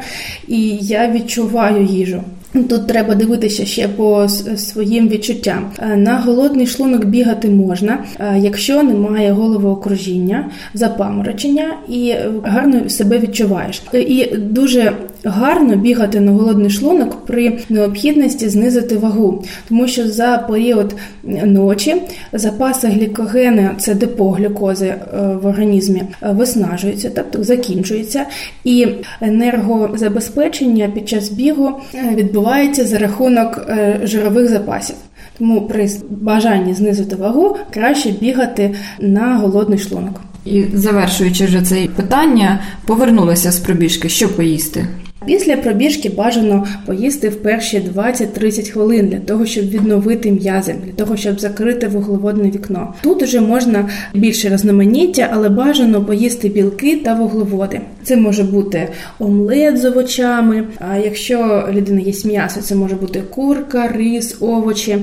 і 0.47 0.75
я 0.75 1.11
відчуваю 1.11 1.85
їжу. 1.85 2.23
Тут 2.53 2.87
треба 2.87 3.15
дивитися 3.15 3.65
ще 3.65 3.87
по 3.87 4.27
своїм 4.57 5.09
відчуттям. 5.09 5.71
Е, 5.79 5.95
на 5.95 6.19
голодний 6.19 6.67
шлунок 6.67 7.05
бігати 7.05 7.49
можна, 7.49 8.03
е, 8.19 8.39
якщо 8.39 8.83
немає 8.83 9.31
головоокружіння, 9.31 10.49
запаморочення 10.73 11.73
і 11.89 12.13
гарно 12.43 12.89
себе 12.89 13.19
відчуваєш. 13.19 13.81
І 13.93 14.35
дуже 14.37 14.93
гарно 15.23 15.75
бігати 15.75 16.19
на 16.19 16.31
голодний 16.31 16.69
шлунок 16.69 17.25
при 17.25 17.57
необхідності 17.69 18.49
знизити 18.49 18.97
вагу, 18.97 19.43
тому 19.69 19.87
що 19.87 20.07
за 20.07 20.45
період 20.49 20.95
ночі 21.43 22.01
запаси 22.33 22.87
глікогени, 22.87 23.69
це 23.77 23.93
депо 23.95 24.31
глюкози 24.31 24.85
е, 24.85 24.97
в 25.41 25.45
організмі, 25.45 26.03
виснажуються, 26.21 27.11
тобто 27.15 27.43
закінчується, 27.43 28.25
і 28.63 28.87
енергозабезпечення 29.21 30.87
під 30.93 31.09
час 31.09 31.29
бігу 31.29 31.71
відбувається 32.15 32.49
відбувається 32.49 32.85
за 32.85 32.97
рахунок 32.97 33.65
е, 33.69 33.99
жирових 34.03 34.49
запасів. 34.49 34.95
Тому 35.37 35.61
при 35.61 35.89
бажанні 36.09 36.73
знизити 36.73 37.15
вагу 37.15 37.57
краще 37.73 38.09
бігати 38.11 38.75
на 38.99 39.37
голодний 39.37 39.79
шлунок. 39.79 40.21
І 40.45 40.63
завершуючи 40.73 41.45
вже 41.45 41.61
це 41.61 41.87
питання, 41.95 42.59
повернулися 42.85 43.51
з 43.51 43.59
пробіжки, 43.59 44.09
що 44.09 44.29
поїсти. 44.29 44.87
Після 45.25 45.57
пробіжки 45.57 46.09
бажано 46.09 46.65
поїсти 46.85 47.29
в 47.29 47.35
перші 47.35 47.81
20-30 47.95 48.71
хвилин 48.71 49.07
для 49.07 49.19
того, 49.19 49.45
щоб 49.45 49.69
відновити 49.69 50.31
м'язи, 50.31 50.75
для 50.85 50.91
того, 50.93 51.17
щоб 51.17 51.39
закрити 51.39 51.87
вуглеводне 51.87 52.51
вікно. 52.51 52.93
Тут 53.01 53.23
уже 53.23 53.41
можна 53.41 53.89
більше 54.13 54.49
різноманіття, 54.49 55.29
але 55.33 55.49
бажано 55.49 56.05
поїсти 56.05 56.49
білки 56.49 56.95
та 56.95 57.13
вуглеводи. 57.13 57.81
Це 58.03 58.15
може 58.15 58.43
бути 58.43 58.87
омлет 59.19 59.77
з 59.77 59.85
овочами. 59.85 60.63
А 60.79 60.97
якщо 60.97 61.67
людина 61.71 62.01
їсть 62.01 62.25
м'ясо, 62.25 62.61
це 62.61 62.75
може 62.75 62.95
бути 62.95 63.21
курка, 63.21 63.87
рис, 63.87 64.37
овочі, 64.39 64.97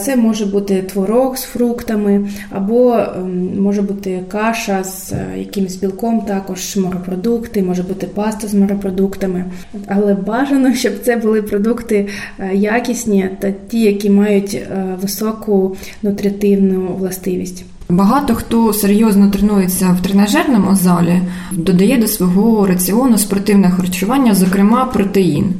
це 0.00 0.16
може 0.16 0.46
бути 0.46 0.82
творог 0.82 1.36
з 1.36 1.42
фруктами, 1.42 2.28
або 2.50 2.92
ем, 2.92 3.50
може 3.62 3.82
бути 3.82 4.22
каша 4.28 4.84
з 4.84 5.12
е, 5.12 5.38
якимось 5.38 5.76
білком, 5.76 6.20
також 6.20 6.76
морепродукти, 6.76 7.62
може 7.62 7.82
бути 7.82 8.06
паста 8.06 8.48
з 8.48 8.54
морепродуктами. 8.54 9.44
Але 9.86 10.14
бажано, 10.14 10.74
щоб 10.74 10.92
це 11.04 11.16
були 11.16 11.42
продукти 11.42 12.08
е, 12.38 12.50
якісні 12.54 13.30
та 13.40 13.52
ті, 13.68 13.80
які 13.80 14.10
мають 14.10 14.54
е, 14.54 14.84
високу 15.02 15.76
нутритивну 16.02 16.96
властивість. 16.98 17.64
Багато 17.88 18.34
хто 18.34 18.72
серйозно 18.72 19.30
тренується 19.30 19.96
в 20.00 20.02
тренажерному 20.02 20.76
залі, 20.76 21.20
додає 21.52 21.98
до 21.98 22.06
свого 22.06 22.66
раціону 22.66 23.18
спортивне 23.18 23.70
харчування, 23.70 24.34
зокрема 24.34 24.84
протеїн. 24.84 25.54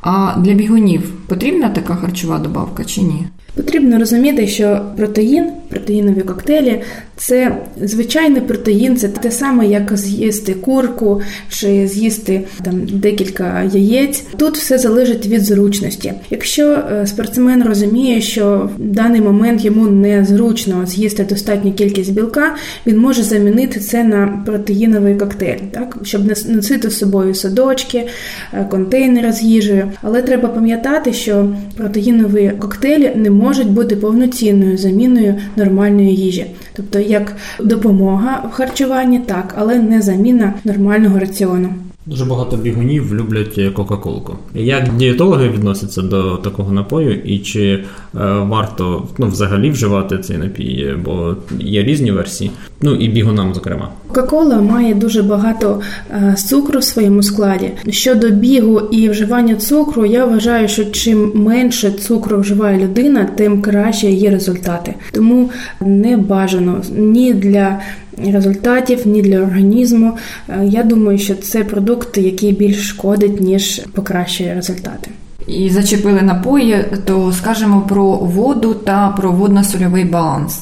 А 0.00 0.34
для 0.38 0.52
бігунів 0.52 1.12
потрібна 1.26 1.68
така 1.68 1.94
харчова 1.94 2.38
добавка 2.38 2.84
чи 2.84 3.02
ні? 3.02 3.26
Потрібно 3.54 3.98
розуміти, 3.98 4.46
що 4.46 4.80
протеїн, 4.96 5.46
протеїнові 5.68 6.20
коктейлі 6.20 6.82
це 7.16 7.56
звичайний 7.82 8.40
протеїн, 8.40 8.96
це 8.96 9.08
те 9.08 9.30
саме, 9.30 9.66
як 9.66 9.96
з'їсти 9.96 10.54
курку 10.54 11.22
чи 11.48 11.88
з'їсти 11.88 12.40
там 12.62 12.80
декілька 12.92 13.62
яєць. 13.62 14.24
Тут 14.36 14.56
все 14.56 14.78
залежить 14.78 15.26
від 15.26 15.44
зручності. 15.44 16.12
Якщо 16.30 16.68
е, 16.68 17.06
спортсмен 17.06 17.64
розуміє, 17.64 18.20
що 18.20 18.70
в 18.78 18.82
даний 18.82 19.20
момент 19.20 19.64
йому 19.64 19.86
незручно 19.86 20.86
з'їсти 20.86 21.24
достатню 21.24 21.72
кількість 21.72 22.12
білка, 22.12 22.56
він 22.86 22.98
може 22.98 23.22
замінити 23.22 23.80
це 23.80 24.04
на 24.04 24.42
протеїновий 24.46 25.14
коктейль, 25.14 25.58
так 25.70 25.96
щоб 26.02 26.24
носити 26.48 26.90
з 26.90 26.98
собою 26.98 27.34
садочки, 27.34 28.08
е, 28.52 28.66
контейнери 28.70 29.32
з 29.32 29.42
їжею. 29.42 29.90
Але 30.02 30.22
треба 30.22 30.48
пам'ятати, 30.48 31.12
що 31.22 31.48
протеїнові 31.76 32.52
коктейлі 32.58 33.12
не 33.16 33.30
можуть 33.30 33.70
бути 33.70 33.96
повноцінною 33.96 34.78
заміною 34.78 35.34
нормальної 35.56 36.16
їжі, 36.16 36.46
тобто 36.76 36.98
як 36.98 37.36
допомога 37.60 38.44
в 38.52 38.54
харчуванні, 38.54 39.18
так, 39.18 39.54
але 39.58 39.78
не 39.78 40.02
заміна 40.02 40.54
нормального 40.64 41.18
раціону. 41.18 41.68
Дуже 42.06 42.24
багато 42.24 42.56
бігунів 42.56 43.14
люблять 43.14 43.60
Кока-Колку. 43.74 44.36
Як 44.54 44.96
дієтологи 44.96 45.48
відносяться 45.48 46.02
до 46.02 46.36
такого 46.36 46.72
напою, 46.72 47.14
і 47.24 47.38
чи 47.38 47.62
е, 47.70 47.82
варто 48.22 49.08
ну, 49.18 49.26
взагалі 49.26 49.70
вживати 49.70 50.18
цей 50.18 50.38
напій, 50.38 50.94
бо 51.04 51.36
є 51.58 51.84
різні 51.84 52.12
версії, 52.12 52.50
ну 52.82 52.94
і 52.94 53.08
бігунам, 53.08 53.54
зокрема. 53.54 53.88
Кока-кола 54.12 54.60
має 54.60 54.94
дуже 54.94 55.22
багато 55.22 55.80
е, 56.10 56.34
цукру 56.36 56.78
в 56.78 56.84
своєму 56.84 57.22
складі. 57.22 57.70
Щодо 57.90 58.30
бігу 58.30 58.80
і 58.80 59.08
вживання 59.08 59.56
цукру, 59.56 60.06
я 60.06 60.24
вважаю, 60.24 60.68
що 60.68 60.84
чим 60.84 61.32
менше 61.34 61.90
цукру 61.90 62.40
вживає 62.40 62.84
людина, 62.84 63.28
тим 63.36 63.62
краще 63.62 64.06
її 64.06 64.30
результати. 64.30 64.94
Тому 65.12 65.50
не 65.80 66.16
бажано 66.16 66.82
ні 66.96 67.34
для 67.34 67.80
результатів, 68.26 69.06
ні 69.06 69.22
для 69.22 69.40
організму. 69.40 70.12
Е, 70.48 70.66
я 70.66 70.82
думаю, 70.82 71.18
що 71.18 71.34
це 71.34 71.64
продукт, 71.64 72.18
який 72.18 72.52
більш 72.52 72.88
шкодить 72.88 73.40
ніж 73.40 73.78
покращує 73.94 74.54
результати. 74.54 75.10
і 75.46 75.70
зачепили 75.70 76.22
напої, 76.22 76.84
то 77.04 77.32
скажемо 77.32 77.80
про 77.88 78.12
воду 78.12 78.74
та 78.74 79.08
про 79.08 79.32
водно-сольовий 79.32 80.10
баланс. 80.10 80.60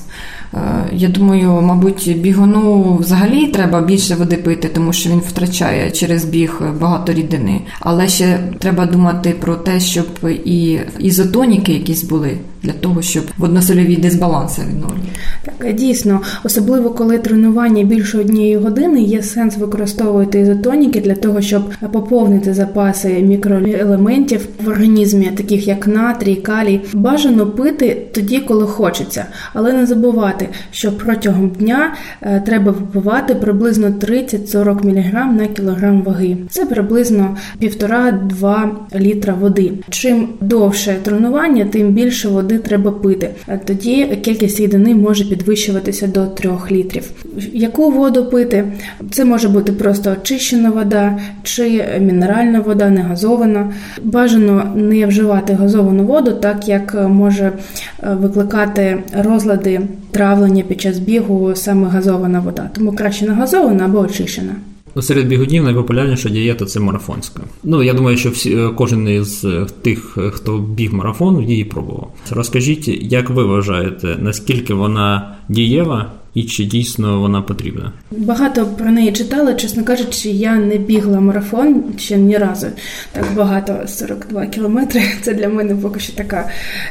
Я 0.92 1.08
думаю, 1.08 1.62
мабуть, 1.62 2.16
бігуну 2.18 2.94
взагалі 3.00 3.46
треба 3.46 3.80
більше 3.80 4.14
води 4.14 4.36
пити, 4.36 4.68
тому 4.68 4.92
що 4.92 5.10
він 5.10 5.18
втрачає 5.18 5.90
через 5.90 6.24
біг 6.24 6.60
багато 6.80 7.12
рідини. 7.12 7.60
Але 7.80 8.08
ще 8.08 8.38
треба 8.58 8.86
думати 8.86 9.34
про 9.40 9.56
те, 9.56 9.80
щоб 9.80 10.06
і 10.44 10.78
ізотоніки 10.98 11.72
якісь 11.72 12.02
були 12.02 12.38
для 12.62 12.72
того, 12.72 13.02
щоб 13.02 13.24
водносольові 13.38 13.96
дисбаланси 13.96 14.62
відновлювати. 14.62 15.08
Так, 15.42 15.74
дійсно, 15.74 16.20
особливо 16.44 16.90
коли 16.90 17.18
тренування 17.18 17.84
більше 17.84 18.18
однієї 18.18 18.56
години, 18.56 19.02
є 19.02 19.22
сенс 19.22 19.56
використовувати 19.56 20.40
ізотоніки 20.40 21.00
для 21.00 21.14
того, 21.14 21.40
щоб 21.40 21.62
поповнити 21.92 22.54
запаси 22.54 23.08
мікроелементів 23.08 24.48
в 24.64 24.68
організмі, 24.68 25.26
таких 25.26 25.66
як 25.68 25.86
натрій, 25.86 26.36
калій. 26.36 26.80
Бажано 26.92 27.46
пити 27.46 28.06
тоді, 28.14 28.40
коли 28.40 28.66
хочеться, 28.66 29.26
але 29.52 29.72
не 29.72 29.86
забувати, 29.86 30.48
що 30.70 30.92
протягом 30.92 31.48
дня 31.48 31.94
е, 32.22 32.42
треба 32.46 32.72
випивати 32.72 33.34
приблизно 33.34 33.86
30-40 33.88 34.86
мг 34.86 35.32
на 35.32 35.46
кілограм 35.46 36.02
ваги. 36.02 36.36
Це 36.50 36.66
приблизно 36.66 37.36
1,5-2 37.62 38.68
літра 38.96 39.34
води. 39.34 39.72
Чим 39.90 40.28
довше 40.40 40.96
тренування, 41.02 41.64
тим 41.64 41.88
більше 41.88 42.28
води 42.28 42.49
води 42.50 42.62
треба 42.62 42.90
пити. 42.90 43.30
Тоді 43.64 44.06
кількість 44.06 44.60
рідини 44.60 44.94
може 44.94 45.24
підвищуватися 45.24 46.06
до 46.06 46.26
3 46.26 46.50
літрів. 46.70 47.10
Яку 47.52 47.90
воду 47.90 48.24
пити? 48.24 48.64
Це 49.10 49.24
може 49.24 49.48
бути 49.48 49.72
просто 49.72 50.10
очищена 50.12 50.70
вода 50.70 51.18
чи 51.42 51.84
мінеральна 52.00 52.60
вода, 52.60 52.90
не 52.90 53.00
газована. 53.00 53.72
Бажано 54.02 54.72
не 54.76 55.06
вживати 55.06 55.52
газовану 55.52 56.04
воду, 56.04 56.32
так 56.32 56.68
як 56.68 57.08
може 57.08 57.44
е, 57.44 58.14
викликати 58.14 59.02
розлади 59.12 59.80
травлення 60.10 60.62
під 60.62 60.80
час 60.80 60.98
бігу 60.98 61.54
саме 61.54 61.88
газована 61.88 62.40
вода. 62.40 62.70
Тому 62.72 62.92
краще 62.92 63.26
не 63.26 63.32
газована 63.32 63.84
або 63.84 63.98
очищена. 63.98 64.52
Ну, 64.94 65.02
серед 65.02 65.28
бігунів 65.28 65.64
найпопулярніша 65.64 66.28
дієта 66.28 66.64
це 66.64 66.80
марафонська. 66.80 67.42
Ну 67.64 67.82
я 67.82 67.94
думаю, 67.94 68.16
що 68.16 68.30
всі 68.30 68.54
е, 68.56 68.70
кожен 68.76 69.08
із 69.08 69.44
е, 69.44 69.66
тих, 69.82 70.18
е, 70.18 70.30
хто 70.30 70.58
біг 70.58 70.92
марафон, 70.92 71.42
її 71.42 71.64
пробував. 71.64 72.12
Розкажіть, 72.30 72.88
як 72.88 73.30
ви 73.30 73.44
вважаєте, 73.44 74.16
наскільки 74.20 74.74
вона 74.74 75.36
дієва 75.48 76.12
і 76.34 76.42
чи 76.42 76.64
дійсно 76.64 77.20
вона 77.20 77.42
потрібна? 77.42 77.92
Багато 78.10 78.66
про 78.66 78.90
неї 78.90 79.12
читали, 79.12 79.54
чесно 79.54 79.84
кажучи, 79.84 80.28
я 80.28 80.54
не 80.54 80.76
бігла 80.76 81.20
марафон 81.20 81.84
ще 81.98 82.16
ні 82.16 82.38
разу. 82.38 82.66
Так 83.12 83.24
багато 83.36 83.78
42 83.86 84.46
кілометри. 84.46 85.02
Це 85.22 85.34
для 85.34 85.48
мене 85.48 85.74
поки 85.74 86.00
що 86.00 86.12
така 86.12 86.48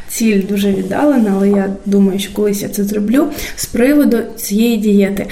ціль 0.07 0.41
дуже 0.49 0.71
віддалена, 0.71 1.33
але 1.35 1.49
я 1.49 1.73
думаю, 1.85 2.19
що 2.19 2.33
колись 2.33 2.61
я 2.61 2.69
це 2.69 2.83
зроблю. 2.83 3.27
З 3.55 3.65
приводу 3.65 4.17
цієї 4.35 4.77
дієти. 4.77 5.27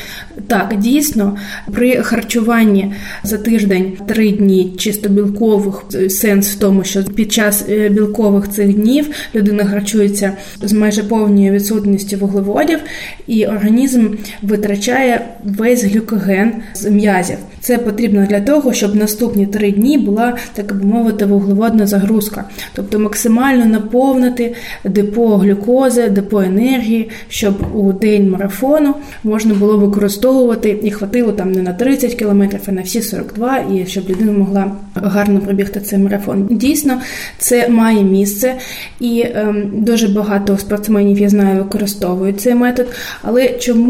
Так, 0.47 0.75
дійсно, 0.77 1.37
при 1.73 1.95
харчуванні 1.95 2.93
за 3.23 3.37
тиждень 3.37 3.97
три 4.07 4.31
дні 4.31 4.73
чисто 4.77 5.09
білкових 5.09 5.83
сенс 6.09 6.55
в 6.55 6.59
тому, 6.59 6.83
що 6.83 7.03
під 7.03 7.33
час 7.33 7.65
е, 7.69 7.89
білкових 7.89 8.49
цих 8.49 8.73
днів 8.73 9.09
людина 9.35 9.65
харчується 9.65 10.33
з 10.61 10.73
майже 10.73 11.03
повною 11.03 11.51
відсутністю 11.51 12.17
вуглеводів, 12.17 12.79
і 13.27 13.45
організм 13.45 13.96
витрачає 14.41 15.25
весь 15.43 15.83
глюкоген 15.83 16.53
з 16.73 16.85
м'язів. 16.85 17.37
Це 17.59 17.77
потрібно 17.77 18.25
для 18.29 18.41
того, 18.41 18.73
щоб 18.73 18.95
наступні 18.95 19.45
три 19.45 19.71
дні 19.71 19.97
була, 19.97 20.37
так 20.53 20.75
би 20.75 20.85
мовити, 20.85 21.25
вуглеводна 21.25 21.87
загрузка, 21.87 22.43
тобто 22.73 22.99
максимально 22.99 23.65
наповнити 23.65 24.55
депо 24.83 25.37
глюкози, 25.37 26.07
депо 26.09 26.41
енергії, 26.41 27.09
щоб 27.29 27.55
у 27.75 27.93
день 27.93 28.29
марафону 28.29 28.95
можна 29.23 29.53
було 29.53 29.77
використовувати 29.77 30.79
і 30.83 30.91
хватило 30.91 31.31
там 31.31 31.51
не 31.51 31.61
на 31.61 31.73
30 31.73 32.13
кілометрів, 32.13 32.61
а 32.67 32.71
на 32.71 32.81
всі 32.81 33.01
42, 33.01 33.57
і 33.57 33.85
щоб 33.87 34.09
людина 34.09 34.31
могла 34.31 34.71
гарно 34.95 35.39
пробігти 35.39 35.79
цей 35.79 35.99
марафон. 35.99 36.47
Дійсно, 36.51 37.01
це 37.37 37.69
має 37.69 38.03
місце, 38.03 38.55
і 38.99 39.25
ем, 39.35 39.69
дуже 39.73 40.07
багато 40.07 40.57
спортсменів 40.57 41.19
я 41.19 41.29
знаю 41.29 41.63
використовують 41.63 42.41
цей 42.41 42.55
метод. 42.55 42.87
Але 43.21 43.49
чому 43.49 43.86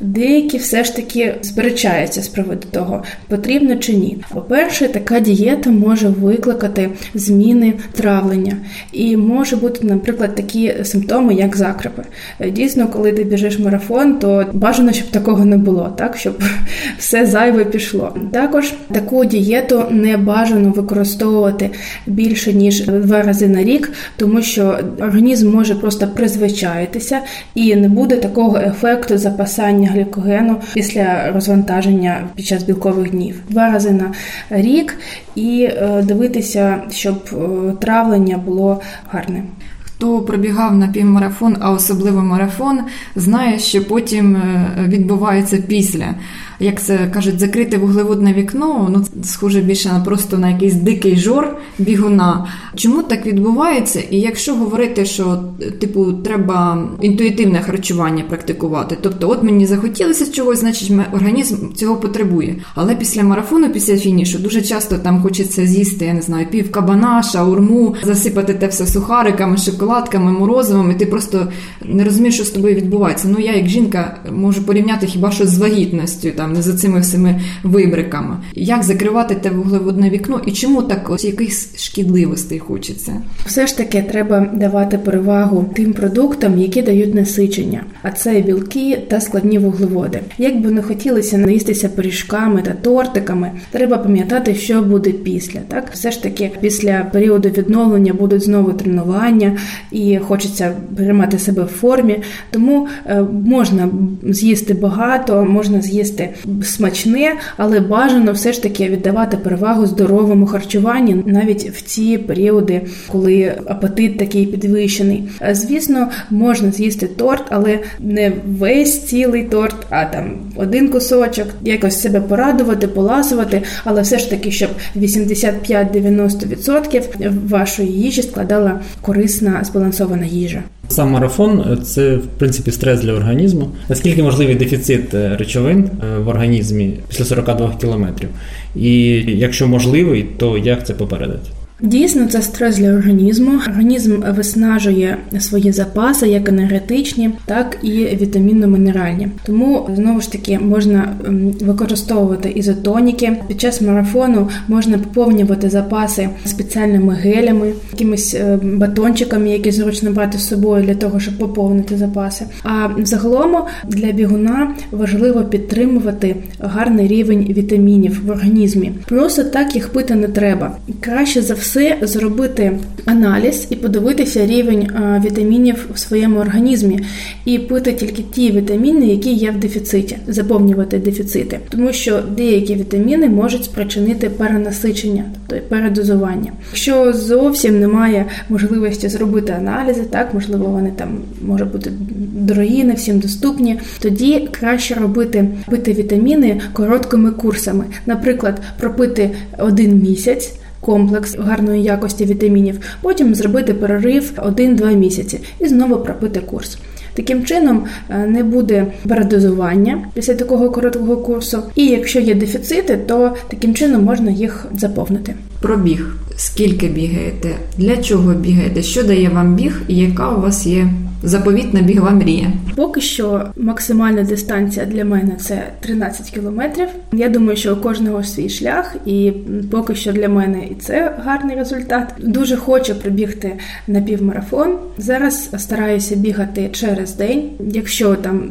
деякі 0.00 0.58
все 0.58 0.84
ж 0.84 0.96
таки 0.96 1.34
сперечаються 1.42 2.22
з 2.22 2.28
приводу 2.28 2.66
того, 2.70 3.02
потрібно 3.28 3.76
чи 3.76 3.92
ні? 3.92 4.18
По-перше, 4.34 4.88
така 4.88 5.20
дієта 5.20 5.70
може 5.70 6.08
викликати 6.08 6.90
зміни 7.14 7.74
травлення, 7.92 8.56
і 8.92 9.16
може 9.16 9.56
бути, 9.56 9.86
наприклад, 9.86 10.34
такі 10.34 10.74
симптоми, 10.84 11.34
як 11.34 11.56
закрепи. 11.56 12.02
Дійсно, 12.50 12.88
коли 12.88 13.12
ти 13.12 13.24
біжиш 13.24 13.58
марафон, 13.58 14.18
то 14.18 14.46
бажано, 14.52 14.92
щоб 14.92 15.08
такого 15.08 15.44
не 15.44 15.56
було, 15.56 15.92
так 15.96 16.16
щоб 16.16 16.42
все 16.98 17.26
зайве 17.26 17.64
пішло. 17.64 18.14
Також 18.32 18.74
таку 18.92 19.24
дієту 19.24 19.84
не 19.90 20.16
бажано 20.16 20.70
використовувати 20.70 21.70
більше 22.06 22.52
ніж 22.52 22.86
два 22.86 23.22
рази 23.22 23.48
на 23.48 23.64
рік, 23.64 23.92
тому 24.16 24.42
що 24.42 24.78
організм 24.98 25.50
може 25.50 25.74
просто 25.74 26.08
призвичаїтися 26.08 27.20
і 27.54 27.76
не 27.76 27.88
буде 27.88 28.16
такого 28.16 28.58
ефекту 28.58 29.18
запасання 29.36 29.90
глікогену 29.90 30.60
після 30.74 31.32
розвантаження 31.32 32.28
під 32.34 32.46
час 32.46 32.62
білкових 32.62 33.10
днів. 33.10 33.40
Два 33.48 33.70
рази 33.70 33.90
на 33.90 34.12
рік 34.50 34.98
і 35.34 35.68
е, 35.70 36.02
дивитися, 36.02 36.82
щоб 36.90 37.14
е, 37.32 37.36
травлення 37.80 38.38
було 38.38 38.80
гарне. 39.10 39.42
Хто 39.84 40.20
пробігав 40.20 40.76
на 40.76 40.88
півмарафон, 40.88 41.56
а 41.60 41.70
особливо 41.70 42.22
марафон, 42.22 42.80
знає, 43.16 43.58
що 43.58 43.84
потім 43.84 44.36
е, 44.36 44.70
відбувається 44.88 45.56
після 45.68 46.14
як 46.60 46.82
це 46.82 47.10
кажуть, 47.14 47.40
закрите 47.40 47.78
вуглеводне 47.78 48.32
вікно, 48.32 48.88
ну 48.92 49.22
схоже 49.24 49.60
більше 49.60 49.88
на 49.88 50.00
просто 50.00 50.38
на 50.38 50.50
якийсь 50.50 50.74
дикий 50.74 51.16
жор 51.16 51.56
бігуна. 51.78 52.46
Чому 52.74 53.02
так 53.02 53.26
відбувається? 53.26 54.02
І 54.10 54.20
якщо 54.20 54.54
говорити, 54.54 55.04
що 55.04 55.42
типу 55.80 56.12
треба 56.12 56.88
інтуїтивне 57.00 57.62
харчування 57.62 58.24
практикувати, 58.28 58.98
тобто, 59.00 59.30
от 59.30 59.42
мені 59.42 59.66
захотілося 59.66 60.32
чогось, 60.32 60.60
значить, 60.60 60.92
організм 61.12 61.72
цього 61.74 61.96
потребує. 61.96 62.56
Але 62.74 62.94
після 62.94 63.22
марафону, 63.22 63.68
після 63.68 63.96
фінішу, 63.96 64.38
дуже 64.38 64.62
часто 64.62 64.98
там 64.98 65.22
хочеться 65.22 65.66
з'їсти, 65.66 66.04
я 66.04 66.14
не 66.14 66.22
знаю, 66.22 66.46
пів 66.50 66.72
кабана, 66.72 67.22
шаурму, 67.22 67.94
засипати 68.02 68.54
те 68.54 68.66
все 68.66 68.86
сухариками, 68.86 69.56
шоколадками, 69.56 70.32
морозивом, 70.32 70.90
і 70.90 70.94
ти 70.94 71.06
просто 71.06 71.48
не 71.84 72.04
розумієш, 72.04 72.34
що 72.34 72.44
з 72.44 72.50
тобою 72.50 72.74
відбувається. 72.74 73.28
Ну 73.28 73.38
я, 73.38 73.52
як 73.52 73.66
жінка, 73.66 74.16
можу 74.32 74.62
порівняти 74.62 75.06
хіба 75.06 75.30
що 75.30 75.46
з 75.46 75.58
вагітністю. 75.58 76.30
Там 76.30 76.45
там 76.46 76.62
за 76.62 76.74
цими 76.74 77.00
всіми 77.00 77.40
вибриками. 77.62 78.36
Як 78.54 78.82
закривати 78.82 79.34
те 79.34 79.50
вуглеводне 79.50 80.10
вікно 80.10 80.40
і 80.46 80.52
чому 80.52 80.82
так 80.82 81.10
ось 81.10 81.24
якихось 81.24 81.84
шкідливостей 81.84 82.58
хочеться? 82.58 83.12
Все 83.46 83.66
ж 83.66 83.76
таки 83.76 84.02
треба 84.02 84.48
давати 84.54 84.98
перевагу 84.98 85.64
тим 85.74 85.92
продуктам, 85.92 86.58
які 86.58 86.82
дають 86.82 87.14
насичення, 87.14 87.84
а 88.02 88.10
це 88.10 88.40
білки 88.40 88.98
та 89.08 89.20
складні 89.20 89.58
вуглеводи. 89.58 90.20
Як 90.38 90.60
би 90.60 90.70
не 90.70 90.82
хотілося 90.82 91.38
наїстися 91.38 91.88
пиріжками 91.88 92.62
та 92.62 92.70
тортиками, 92.70 93.50
треба 93.70 93.98
пам'ятати, 93.98 94.54
що 94.54 94.82
буде 94.82 95.10
після. 95.10 95.58
Так, 95.68 95.90
все 95.92 96.10
ж 96.10 96.22
таки, 96.22 96.50
після 96.60 97.06
періоду 97.12 97.48
відновлення 97.48 98.12
будуть 98.12 98.42
знову 98.42 98.72
тренування 98.72 99.56
і 99.92 100.18
хочеться 100.18 100.72
тримати 100.96 101.38
себе 101.38 101.62
в 101.62 101.66
формі, 101.66 102.22
тому 102.50 102.88
е, 103.06 103.22
можна 103.44 103.88
з'їсти 104.28 104.74
багато, 104.74 105.44
можна 105.44 105.82
з'їсти 105.82 106.28
смачне, 106.62 107.32
але 107.56 107.80
бажано 107.80 108.32
все 108.32 108.52
ж 108.52 108.62
таки 108.62 108.88
віддавати 108.88 109.36
перевагу 109.36 109.86
здоровому 109.86 110.46
харчуванню 110.46 111.22
навіть 111.26 111.70
в 111.70 111.82
ці 111.82 112.18
періоди, 112.18 112.82
коли 113.08 113.54
апетит 113.66 114.18
такий 114.18 114.46
підвищений. 114.46 115.28
Звісно, 115.50 116.08
можна 116.30 116.72
з'їсти 116.72 117.06
торт, 117.06 117.44
але 117.50 117.78
не 118.00 118.32
весь 118.46 119.02
цілий 119.02 119.44
торт, 119.44 119.76
а 119.90 120.04
там 120.04 120.32
один 120.56 120.88
кусочок, 120.88 121.46
якось 121.62 122.00
себе 122.00 122.20
порадувати, 122.20 122.88
поласувати, 122.88 123.62
але 123.84 124.02
все 124.02 124.18
ж 124.18 124.30
таки, 124.30 124.50
щоб 124.50 124.70
85-90% 124.96 127.48
вашої 127.48 127.92
їжі 127.92 128.22
складала 128.22 128.80
корисна 129.02 129.64
збалансована 129.64 130.26
їжа. 130.26 130.62
Сам 130.88 131.10
марафон 131.10 131.78
це 131.84 132.16
в 132.16 132.26
принципі 132.26 132.70
стрес 132.70 133.00
для 133.00 133.12
організму. 133.12 133.70
Наскільки 133.88 134.22
можливий 134.22 134.54
дефіцит 134.54 135.14
е, 135.14 135.36
речовин 135.36 135.78
е, 135.84 136.18
в 136.18 136.28
організмі 136.28 136.98
після 137.08 137.24
42 137.24 137.74
кілометрів? 137.80 138.28
І 138.76 138.92
якщо 139.26 139.68
можливий, 139.68 140.22
то 140.22 140.58
як 140.58 140.86
це 140.86 140.94
попередити? 140.94 141.50
Дійсно, 141.80 142.26
це 142.26 142.42
стрес 142.42 142.76
для 142.76 142.92
організму. 142.92 143.50
Організм 143.68 144.22
виснажує 144.36 145.16
свої 145.40 145.72
запаси, 145.72 146.28
як 146.28 146.48
енергетичні, 146.48 147.30
так 147.46 147.78
і 147.82 147.90
вітамінно-мінеральні. 147.90 149.28
Тому 149.46 149.90
знову 149.96 150.20
ж 150.20 150.32
таки 150.32 150.58
можна 150.58 151.16
ем, 151.26 151.50
використовувати 151.60 152.48
ізотоніки. 152.50 153.36
Під 153.48 153.60
час 153.60 153.80
марафону 153.80 154.48
можна 154.68 154.98
поповнювати 154.98 155.70
запаси 155.70 156.28
спеціальними 156.44 157.14
гелями, 157.14 157.72
якимись 157.92 158.34
е, 158.34 158.58
батончиками, 158.62 159.50
які 159.50 159.70
зручно 159.70 160.10
брати 160.10 160.38
з 160.38 160.48
собою 160.48 160.84
для 160.84 160.94
того, 160.94 161.20
щоб 161.20 161.38
поповнити 161.38 161.96
запаси. 161.96 162.44
А 162.64 162.88
загалом 162.98 163.56
для 163.84 164.12
бігуна 164.12 164.74
важливо 164.90 165.44
підтримувати 165.44 166.36
гарний 166.60 167.08
рівень 167.08 167.46
вітамінів 167.56 168.26
в 168.26 168.30
організмі. 168.30 168.92
Просто 169.06 169.44
так 169.44 169.74
їх 169.74 169.88
пити 169.88 170.14
не 170.14 170.28
треба. 170.28 170.76
Краще 171.00 171.42
за 171.42 171.54
все 171.54 171.65
зробити 172.02 172.78
аналіз 173.04 173.66
і 173.70 173.76
подивитися 173.76 174.46
рівень 174.46 174.88
вітамінів 175.24 175.86
в 175.94 175.98
своєму 175.98 176.38
організмі, 176.38 177.00
і 177.44 177.58
пити 177.58 177.92
тільки 177.92 178.22
ті 178.22 178.52
вітаміни, 178.52 179.06
які 179.06 179.32
є 179.32 179.50
в 179.50 179.56
дефіциті, 179.56 180.18
заповнювати 180.28 180.98
дефіцити, 180.98 181.60
тому 181.68 181.92
що 181.92 182.22
деякі 182.36 182.74
вітаміни 182.74 183.28
можуть 183.28 183.64
спричинити 183.64 184.30
перенасичення, 184.30 185.24
тобто 185.46 185.64
передозування. 185.68 186.52
Якщо 186.70 187.12
зовсім 187.12 187.80
немає 187.80 188.26
можливості 188.48 189.08
зробити 189.08 189.52
аналізи, 189.52 190.02
так 190.10 190.34
можливо, 190.34 190.66
вони 190.66 190.92
там 190.96 191.08
можуть 191.42 191.72
бути 191.72 191.90
дорогі, 192.32 192.84
не 192.84 192.94
всім 192.94 193.18
доступні. 193.18 193.80
Тоді 194.00 194.48
краще 194.50 194.94
робити 194.94 195.48
пити 195.70 195.92
вітаміни 195.92 196.60
короткими 196.72 197.30
курсами, 197.30 197.84
наприклад, 198.06 198.60
пропити 198.78 199.30
один 199.58 199.98
місяць 199.98 200.52
комплекс 200.80 201.36
гарної 201.38 201.82
якості 201.82 202.24
вітамінів, 202.24 202.80
потім 203.02 203.34
зробити 203.34 203.74
перерив 203.74 204.32
1-2 204.36 204.94
місяці 204.96 205.40
і 205.60 205.68
знову 205.68 205.96
пропити 205.96 206.40
курс. 206.40 206.78
Таким 207.14 207.44
чином 207.44 207.84
е, 208.10 208.26
не 208.26 208.44
буде 208.44 208.86
передозування 209.08 209.98
після 210.14 210.34
такого 210.34 210.70
короткого 210.70 211.16
курсу, 211.16 211.58
і 211.74 211.86
якщо 211.86 212.20
є 212.20 212.34
дефіцити, 212.34 212.96
то 213.06 213.34
таким 213.48 213.74
чином 213.74 214.04
можна 214.04 214.30
їх 214.30 214.66
заповнити. 214.78 215.34
Пробіг. 215.60 216.16
Скільки 216.36 216.88
бігаєте? 216.88 217.48
Для 217.78 217.96
чого 217.96 218.34
бігаєте? 218.34 218.82
Що 218.82 219.02
дає 219.02 219.28
вам 219.28 219.54
біг, 219.54 219.80
і 219.88 219.96
яка 219.96 220.30
у 220.30 220.40
вас 220.40 220.66
є 220.66 220.88
заповітна 221.22 221.80
бігова 221.80 222.10
мрія? 222.10 222.52
Поки 222.74 223.00
що 223.00 223.46
максимальна 223.56 224.22
дистанція 224.22 224.86
для 224.86 225.04
мене 225.04 225.36
це 225.40 225.62
13 225.80 226.30
кілометрів. 226.30 226.88
Я 227.12 227.28
думаю, 227.28 227.56
що 227.56 227.74
у 227.74 227.76
кожного 227.76 228.24
свій 228.24 228.48
шлях, 228.48 228.96
і 229.06 229.32
поки 229.70 229.94
що 229.94 230.12
для 230.12 230.28
мене 230.28 230.66
і 230.70 230.74
це 230.74 231.14
гарний 231.24 231.56
результат. 231.56 232.14
Дуже 232.18 232.56
хочу 232.56 232.94
прибігти 232.94 233.52
на 233.86 234.00
півмарафон. 234.00 234.76
Зараз 234.98 235.50
стараюся 235.58 236.16
бігати 236.16 236.68
через 236.72 237.16
день. 237.16 237.50
Якщо 237.60 238.14
там 238.14 238.50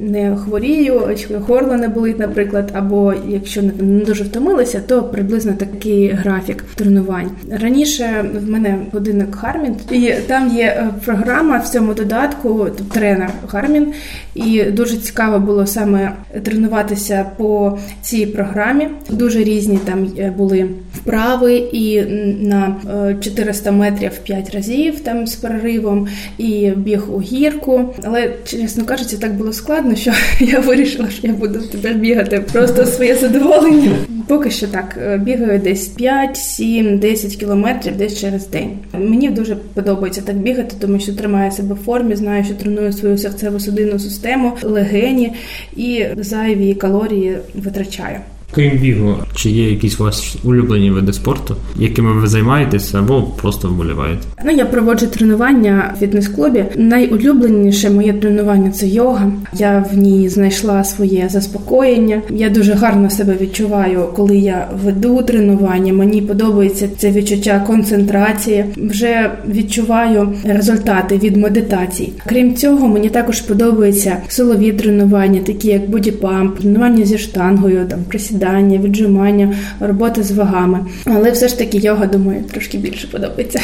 не 0.00 0.36
хворію, 0.36 1.16
горло 1.46 1.76
не 1.76 1.88
болить, 1.88 2.18
наприклад, 2.18 2.70
або 2.74 3.14
якщо 3.28 3.62
не 3.62 4.04
дуже 4.04 4.24
втомилися, 4.24 4.80
то 4.86 5.02
приблизно 5.02 5.52
такий 5.52 6.08
графік 6.08 6.64
тренувань. 6.74 7.30
Раніше 7.50 8.24
в 8.34 8.50
мене 8.50 8.78
годинник 8.92 9.36
Гармін, 9.36 9.76
і 9.90 10.12
там 10.26 10.56
є 10.56 10.64
е, 10.64 10.90
програма 11.04 11.58
в 11.58 11.68
цьому 11.68 11.94
додатку, 11.94 12.66
тренер 12.92 13.30
Гармін, 13.48 13.92
і 14.34 14.62
дуже 14.62 14.96
цікаво 14.96 15.38
було 15.38 15.66
саме 15.66 16.12
тренуватися 16.42 17.26
по 17.36 17.78
цій 18.02 18.26
програмі. 18.26 18.88
Дуже 19.10 19.44
різні 19.44 19.78
там 19.84 20.08
е, 20.18 20.32
були 20.36 20.68
вправи, 20.94 21.54
і 21.56 22.02
на 22.40 22.76
400 23.20 23.70
е, 23.70 23.72
метрів 23.72 24.18
5 24.18 24.54
разів 24.54 25.00
там 25.00 25.26
з 25.26 25.34
переривом, 25.34 26.08
і 26.38 26.70
біг 26.76 27.14
у 27.14 27.20
гірку. 27.20 27.94
Але 28.04 28.32
чесно 28.44 28.84
кажучи, 28.84 29.16
так 29.16 29.34
було 29.34 29.52
складно 29.52 29.85
складно, 29.86 29.96
що 29.96 30.44
я 30.44 30.60
вирішила, 30.60 31.10
що 31.10 31.26
я 31.26 31.32
буду 31.32 31.58
тебе 31.58 31.92
бігати 31.92 32.40
просто 32.52 32.86
своє 32.86 33.14
задоволення. 33.14 33.90
Поки 34.28 34.50
що 34.50 34.66
так 34.66 34.98
е, 35.02 35.18
бігаю 35.18 35.58
десь 35.58 35.88
5, 35.88 36.36
7, 36.36 36.98
10 36.98 37.36
кілометрів 37.36 37.96
десь 37.96 38.20
через 38.20 38.48
день. 38.48 38.70
Мені 38.92 39.30
дуже 39.30 39.56
подобається 39.56 40.22
так 40.22 40.36
бігати, 40.36 40.76
тому 40.80 41.00
що 41.00 41.12
тримаю 41.12 41.52
себе 41.52 41.74
в 41.74 41.78
формі, 41.78 42.16
знаю, 42.16 42.44
що 42.44 42.54
треную 42.54 42.92
свою 42.92 43.16
серцево-судинну 43.16 43.98
систему, 43.98 44.52
легені 44.62 45.32
і 45.76 46.04
зайві 46.16 46.74
калорії 46.74 47.38
витрачаю. 47.54 48.18
Крім 48.56 48.78
бігу, 48.78 49.14
чи 49.34 49.50
є 49.50 49.70
якісь 49.70 50.00
у 50.00 50.04
вас 50.04 50.36
улюблені 50.44 50.90
види 50.90 51.12
спорту, 51.12 51.56
якими 51.78 52.12
ви 52.12 52.26
займаєтеся 52.26 52.98
або 52.98 53.22
просто 53.22 53.68
вболіваєте? 53.68 54.20
Ну 54.44 54.50
я 54.50 54.64
проводжу 54.66 55.06
тренування 55.06 55.94
в 55.96 56.00
фітнес-клубі. 56.00 56.64
Найулюбленіше 56.76 57.90
моє 57.90 58.12
тренування 58.12 58.70
це 58.70 58.86
йога. 58.86 59.32
Я 59.54 59.84
в 59.92 59.98
ній 59.98 60.28
знайшла 60.28 60.84
своє 60.84 61.28
заспокоєння. 61.28 62.22
Я 62.30 62.50
дуже 62.50 62.72
гарно 62.72 63.10
себе 63.10 63.36
відчуваю, 63.40 64.04
коли 64.14 64.36
я 64.36 64.68
веду 64.84 65.22
тренування. 65.22 65.92
Мені 65.92 66.22
подобається 66.22 66.88
це 66.98 67.10
відчуття 67.10 67.64
концентрації. 67.66 68.64
Вже 68.76 69.30
відчуваю 69.48 70.32
результати 70.44 71.18
від 71.18 71.36
медитацій. 71.36 72.12
Крім 72.26 72.54
цього, 72.54 72.88
мені 72.88 73.08
також 73.08 73.40
подобаються 73.40 74.16
силові 74.28 74.72
тренування, 74.72 75.40
такі 75.40 75.68
як 75.68 75.90
бодіпамп, 75.90 76.58
тренування 76.58 77.04
зі 77.04 77.18
штангою, 77.18 77.86
там 77.88 77.98
присідання 78.08 78.45
присідання, 78.46 78.78
віджимання, 78.78 79.56
робота 79.80 80.22
з 80.22 80.32
вагами. 80.32 80.80
Але 81.04 81.30
все 81.30 81.48
ж 81.48 81.58
таки 81.58 81.78
йога, 81.78 82.06
думаю, 82.06 82.44
трошки 82.52 82.78
більше 82.78 83.06
подобається. 83.06 83.60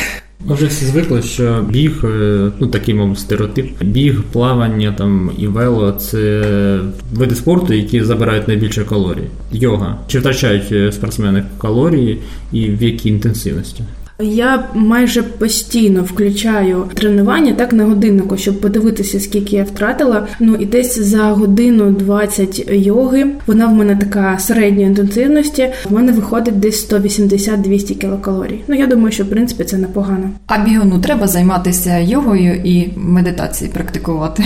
Ми 0.46 0.54
вже 0.54 0.66
всі 0.66 0.84
звикли, 0.84 1.22
що 1.22 1.64
біг, 1.70 2.04
е, 2.04 2.50
ну 2.60 2.66
такий 2.66 2.94
мов 2.94 3.18
стереотип, 3.18 3.82
біг, 3.82 4.22
плавання 4.32 4.94
там 4.98 5.30
і 5.38 5.46
вело 5.46 5.92
це 5.92 6.44
види 7.12 7.34
спорту, 7.34 7.74
які 7.74 8.04
забирають 8.04 8.48
найбільше 8.48 8.84
калорій. 8.84 9.28
Йога. 9.52 9.98
Чи 10.06 10.18
втрачають 10.18 10.72
е, 10.72 10.92
спортсмени 10.92 11.44
калорії 11.58 12.18
і 12.52 12.70
в 12.70 12.82
якій 12.82 13.08
інтенсивності? 13.08 13.84
Я 14.20 14.64
майже 14.74 15.22
постійно 15.22 16.02
включаю 16.02 16.88
тренування 16.94 17.52
так 17.52 17.72
на 17.72 17.84
годиннику, 17.84 18.36
щоб 18.36 18.60
подивитися, 18.60 19.20
скільки 19.20 19.56
я 19.56 19.64
втратила. 19.64 20.26
Ну 20.40 20.54
і 20.54 20.66
десь 20.66 20.98
за 20.98 21.22
годину 21.22 21.90
20 21.90 22.64
йоги. 22.70 23.26
Вона 23.46 23.66
в 23.66 23.72
мене 23.72 23.96
така 23.96 24.38
середньої 24.38 24.86
інтенсивності. 24.86 25.68
В 25.84 25.92
мене 25.92 26.12
виходить 26.12 26.60
десь 26.60 26.92
180-200 26.92 27.94
кілокалорій. 27.94 28.64
Ну 28.68 28.74
я 28.74 28.86
думаю, 28.86 29.12
що 29.12 29.24
в 29.24 29.30
принципі 29.30 29.64
це 29.64 29.78
непогано. 29.78 30.30
А 30.46 30.64
бігуну 30.64 30.98
треба 30.98 31.26
займатися 31.26 31.98
йогою 31.98 32.54
і 32.64 32.90
медитацією 32.96 33.74
практикувати. 33.74 34.44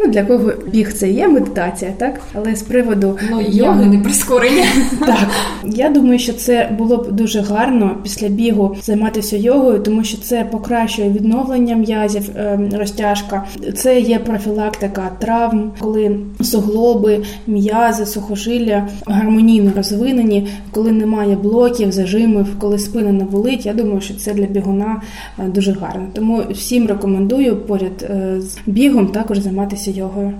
Ну 0.00 0.12
для 0.12 0.22
кого 0.22 0.52
біг 0.72 0.92
це 0.92 1.10
є 1.10 1.28
медитація, 1.28 1.92
так 1.98 2.20
але 2.34 2.56
з 2.56 2.62
приводу 2.62 3.18
ну, 3.30 3.40
йоги 3.48 3.86
не 3.86 3.98
прискорення. 3.98 4.64
Так 5.00 5.28
я 5.64 5.88
думаю, 5.88 6.18
що 6.18 6.32
це 6.32 6.70
було 6.78 6.96
б 6.96 7.12
дуже 7.12 7.40
гарно 7.40 7.96
після 8.02 8.28
бігу 8.28 8.76
займатися 8.82 9.09
займатися 9.10 9.36
йогою, 9.36 9.80
тому 9.80 10.04
що 10.04 10.18
це 10.18 10.44
покращує 10.44 11.10
відновлення 11.10 11.76
м'язів, 11.76 12.30
ем, 12.36 12.70
розтяжка, 12.72 13.44
це 13.74 14.00
є 14.00 14.18
профілактика 14.18 15.10
травм, 15.18 15.72
коли 15.78 16.16
суглоби, 16.40 17.22
м'язи, 17.46 18.06
сухожилля 18.06 18.88
гармонійно 19.06 19.72
розвинені, 19.76 20.48
коли 20.70 20.92
немає 20.92 21.36
блоків, 21.36 21.92
зажимів, 21.92 22.58
коли 22.58 22.78
спина 22.78 23.12
не 23.12 23.24
болить. 23.24 23.66
Я 23.66 23.74
думаю, 23.74 24.00
що 24.00 24.14
це 24.14 24.34
для 24.34 24.46
бігуна 24.46 25.02
е, 25.38 25.42
дуже 25.48 25.72
гарно. 25.72 26.06
Тому 26.12 26.42
всім 26.50 26.86
рекомендую 26.86 27.56
поряд 27.56 28.02
е, 28.02 28.40
з 28.40 28.58
бігом 28.66 29.06
також 29.06 29.38
займатися 29.38 29.90
йогою. 29.90 30.32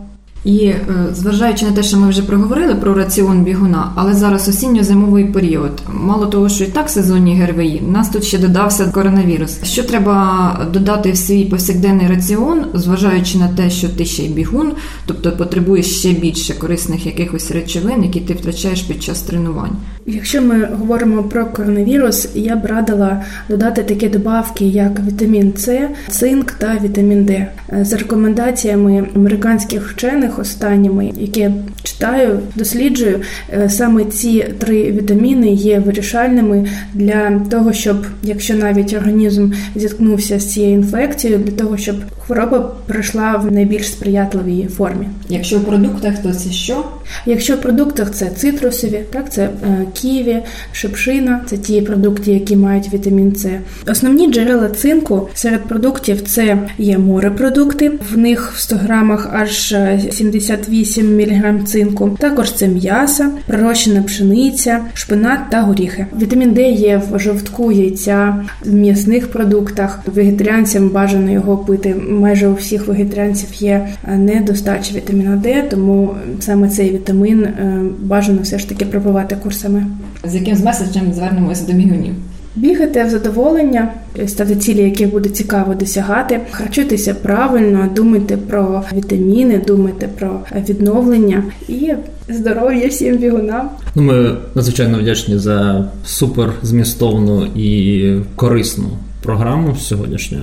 І 0.44 0.66
е, 0.66 0.84
зважаючи 1.12 1.64
на 1.64 1.72
те, 1.72 1.82
що 1.82 1.96
ми 1.96 2.08
вже 2.08 2.22
проговорили 2.22 2.74
про 2.74 2.94
раціон 2.94 3.42
бігуна, 3.42 3.92
але 3.94 4.14
зараз 4.14 4.48
осінньо-зимовий 4.48 5.24
період. 5.24 5.82
Мало 5.92 6.26
того, 6.26 6.48
що 6.48 6.64
і 6.64 6.66
так 6.66 6.90
сезонні 6.90 7.36
ГРВІ, 7.36 7.82
нас 7.88 8.08
тут 8.08 8.24
ще 8.24 8.38
додався 8.38 8.86
коронавірус. 8.86 9.64
Що 9.64 9.82
треба 9.82 10.68
додати 10.72 11.12
в 11.12 11.16
свій 11.16 11.44
повсякденний 11.44 12.06
раціон, 12.06 12.64
зважаючи 12.74 13.38
на 13.38 13.48
те, 13.48 13.70
що 13.70 13.88
ти 13.88 14.04
ще 14.04 14.22
й 14.22 14.28
бігун, 14.28 14.72
тобто 15.06 15.32
потребуєш 15.32 15.98
ще 15.98 16.12
більше 16.12 16.54
корисних 16.54 17.06
якихось 17.06 17.50
речовин, 17.50 18.04
які 18.04 18.20
ти 18.20 18.34
втрачаєш 18.34 18.82
під 18.82 19.02
час 19.02 19.22
тренувань. 19.22 19.76
Якщо 20.06 20.42
ми 20.42 20.68
говоримо 20.78 21.22
про 21.22 21.46
коронавірус, 21.46 22.28
я 22.34 22.56
б 22.56 22.66
радила 22.66 23.22
додати 23.48 23.82
такі 23.82 24.08
добавки, 24.08 24.64
як 24.64 25.00
вітамін 25.06 25.52
С, 25.56 25.88
цинк 26.08 26.52
та 26.52 26.78
вітамін 26.84 27.24
Д. 27.24 27.46
За 27.80 27.96
рекомендаціями 27.96 29.08
американських 29.16 29.90
вчених 29.90 30.29
даних 30.30 30.38
останніми, 30.38 31.12
які 31.16 31.40
я 31.40 31.52
читаю, 31.82 32.40
досліджую, 32.54 33.20
е, 33.52 33.68
саме 33.68 34.04
ці 34.04 34.46
три 34.58 34.92
вітаміни 34.92 35.48
є 35.52 35.78
вирішальними 35.78 36.66
для 36.94 37.40
того, 37.50 37.72
щоб 37.72 38.06
якщо 38.22 38.54
навіть 38.54 38.94
організм 38.94 39.52
зіткнувся 39.74 40.38
з 40.38 40.52
цією 40.52 40.74
інфекцією, 40.74 41.38
для 41.38 41.52
того, 41.52 41.76
щоб 41.76 41.96
хвороба 42.30 42.74
пройшла 42.86 43.36
в 43.36 43.52
найбільш 43.52 43.86
сприятливій 43.86 44.68
формі. 44.76 45.06
Якщо 45.28 45.58
в 45.58 45.64
продуктах, 45.64 46.18
то 46.22 46.34
це 46.34 46.50
що? 46.50 46.84
Якщо 47.26 47.54
в 47.54 47.60
продуктах 47.60 48.10
це 48.10 48.30
цитрусові, 48.36 49.00
так 49.12 49.32
це 49.32 49.42
е, 49.42 49.86
ківі, 49.94 50.36
шипшина, 50.72 51.40
це 51.46 51.56
ті 51.56 51.80
продукти, 51.80 52.32
які 52.32 52.56
мають 52.56 52.94
вітамін 52.94 53.36
С. 53.36 53.48
Основні 53.86 54.32
джерела 54.32 54.68
цинку 54.68 55.28
серед 55.34 55.64
продуктів 55.64 56.22
це 56.22 56.58
є 56.78 56.98
морепродукти, 56.98 57.92
в 58.12 58.18
них 58.18 58.52
в 58.56 58.60
100 58.60 58.76
грамах 58.76 59.28
аж 59.32 59.74
78 60.20 61.16
мг 61.16 61.64
цинку. 61.64 62.10
Також 62.18 62.52
це 62.52 62.68
м'ясо, 62.68 63.24
пророщена 63.46 64.02
пшениця, 64.02 64.80
шпинат 64.94 65.40
та 65.50 65.62
горіхи. 65.62 66.06
Вітамін 66.22 66.52
Д 66.52 66.70
є 66.70 67.02
в 67.12 67.18
жовтку 67.18 67.72
яйця, 67.72 68.44
в 68.64 68.74
м'ясних 68.74 69.32
продуктах. 69.32 70.00
Вегетаріанцям 70.06 70.88
бажано 70.88 71.30
його 71.30 71.58
пити. 71.58 71.94
Майже 72.10 72.48
у 72.48 72.54
всіх 72.54 72.86
вегетаріанців 72.86 73.48
є 73.54 73.88
е, 74.08 74.16
недостача 74.16 74.94
вітаміна 74.94 75.36
Д, 75.36 75.62
тому 75.70 76.14
саме 76.40 76.68
цей 76.68 76.92
вітамін 76.92 77.44
е, 77.44 77.82
бажано 77.98 78.42
все 78.42 78.58
ж 78.58 78.68
таки 78.68 78.84
пропивати 78.84 79.36
курсами. 79.42 79.86
З 80.24 80.34
яким 80.34 80.56
з 80.56 80.64
меседжем 80.64 81.12
звернемося 81.12 81.66
до 81.66 81.72
бігунів? 81.72 82.14
Бігати 82.56 83.04
в 83.04 83.10
задоволення, 83.10 83.92
стати 84.26 84.56
цілі, 84.56 84.82
яких 84.82 85.10
буде 85.10 85.28
цікаво 85.28 85.74
досягати, 85.74 86.40
харчуйтеся 86.50 87.14
правильно, 87.14 87.88
думайте 87.96 88.36
про 88.36 88.82
вітаміни, 88.96 89.62
думайте 89.66 90.08
про 90.18 90.40
відновлення 90.68 91.42
і 91.68 91.92
здоров'я 92.28 92.88
всім 92.88 93.16
бігунам. 93.16 93.70
Ну, 93.94 94.02
ми 94.02 94.36
надзвичайно 94.54 94.98
вдячні 94.98 95.38
за 95.38 95.88
супер 96.04 96.52
змістовну 96.62 97.46
і 97.56 98.14
корисну 98.36 98.90
програму 99.22 99.76
сьогоднішню. 99.76 100.38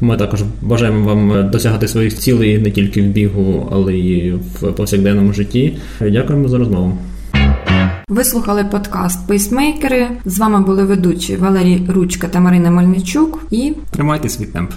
Ми 0.00 0.16
також 0.16 0.40
бажаємо 0.62 1.06
вам 1.06 1.50
досягати 1.50 1.88
своїх 1.88 2.18
цілей 2.18 2.58
не 2.58 2.70
тільки 2.70 3.02
в 3.02 3.06
бігу, 3.06 3.68
але 3.72 3.94
й 3.94 4.32
в 4.32 4.72
повсякденному 4.72 5.32
житті. 5.32 5.76
Дякуємо 6.00 6.48
за 6.48 6.58
розмову. 6.58 6.98
Ви 8.10 8.24
слухали 8.24 8.64
подкаст 8.64 9.26
Пейсмейкери. 9.28 10.10
З 10.24 10.38
вами 10.38 10.60
були 10.60 10.84
ведучі 10.84 11.36
Валерій 11.36 11.86
Ручка 11.88 12.28
та 12.28 12.40
Марина 12.40 12.70
Мельничук. 12.70 13.46
І 13.50 13.74
тримайте 13.90 14.28
свій 14.28 14.46
темп. 14.46 14.70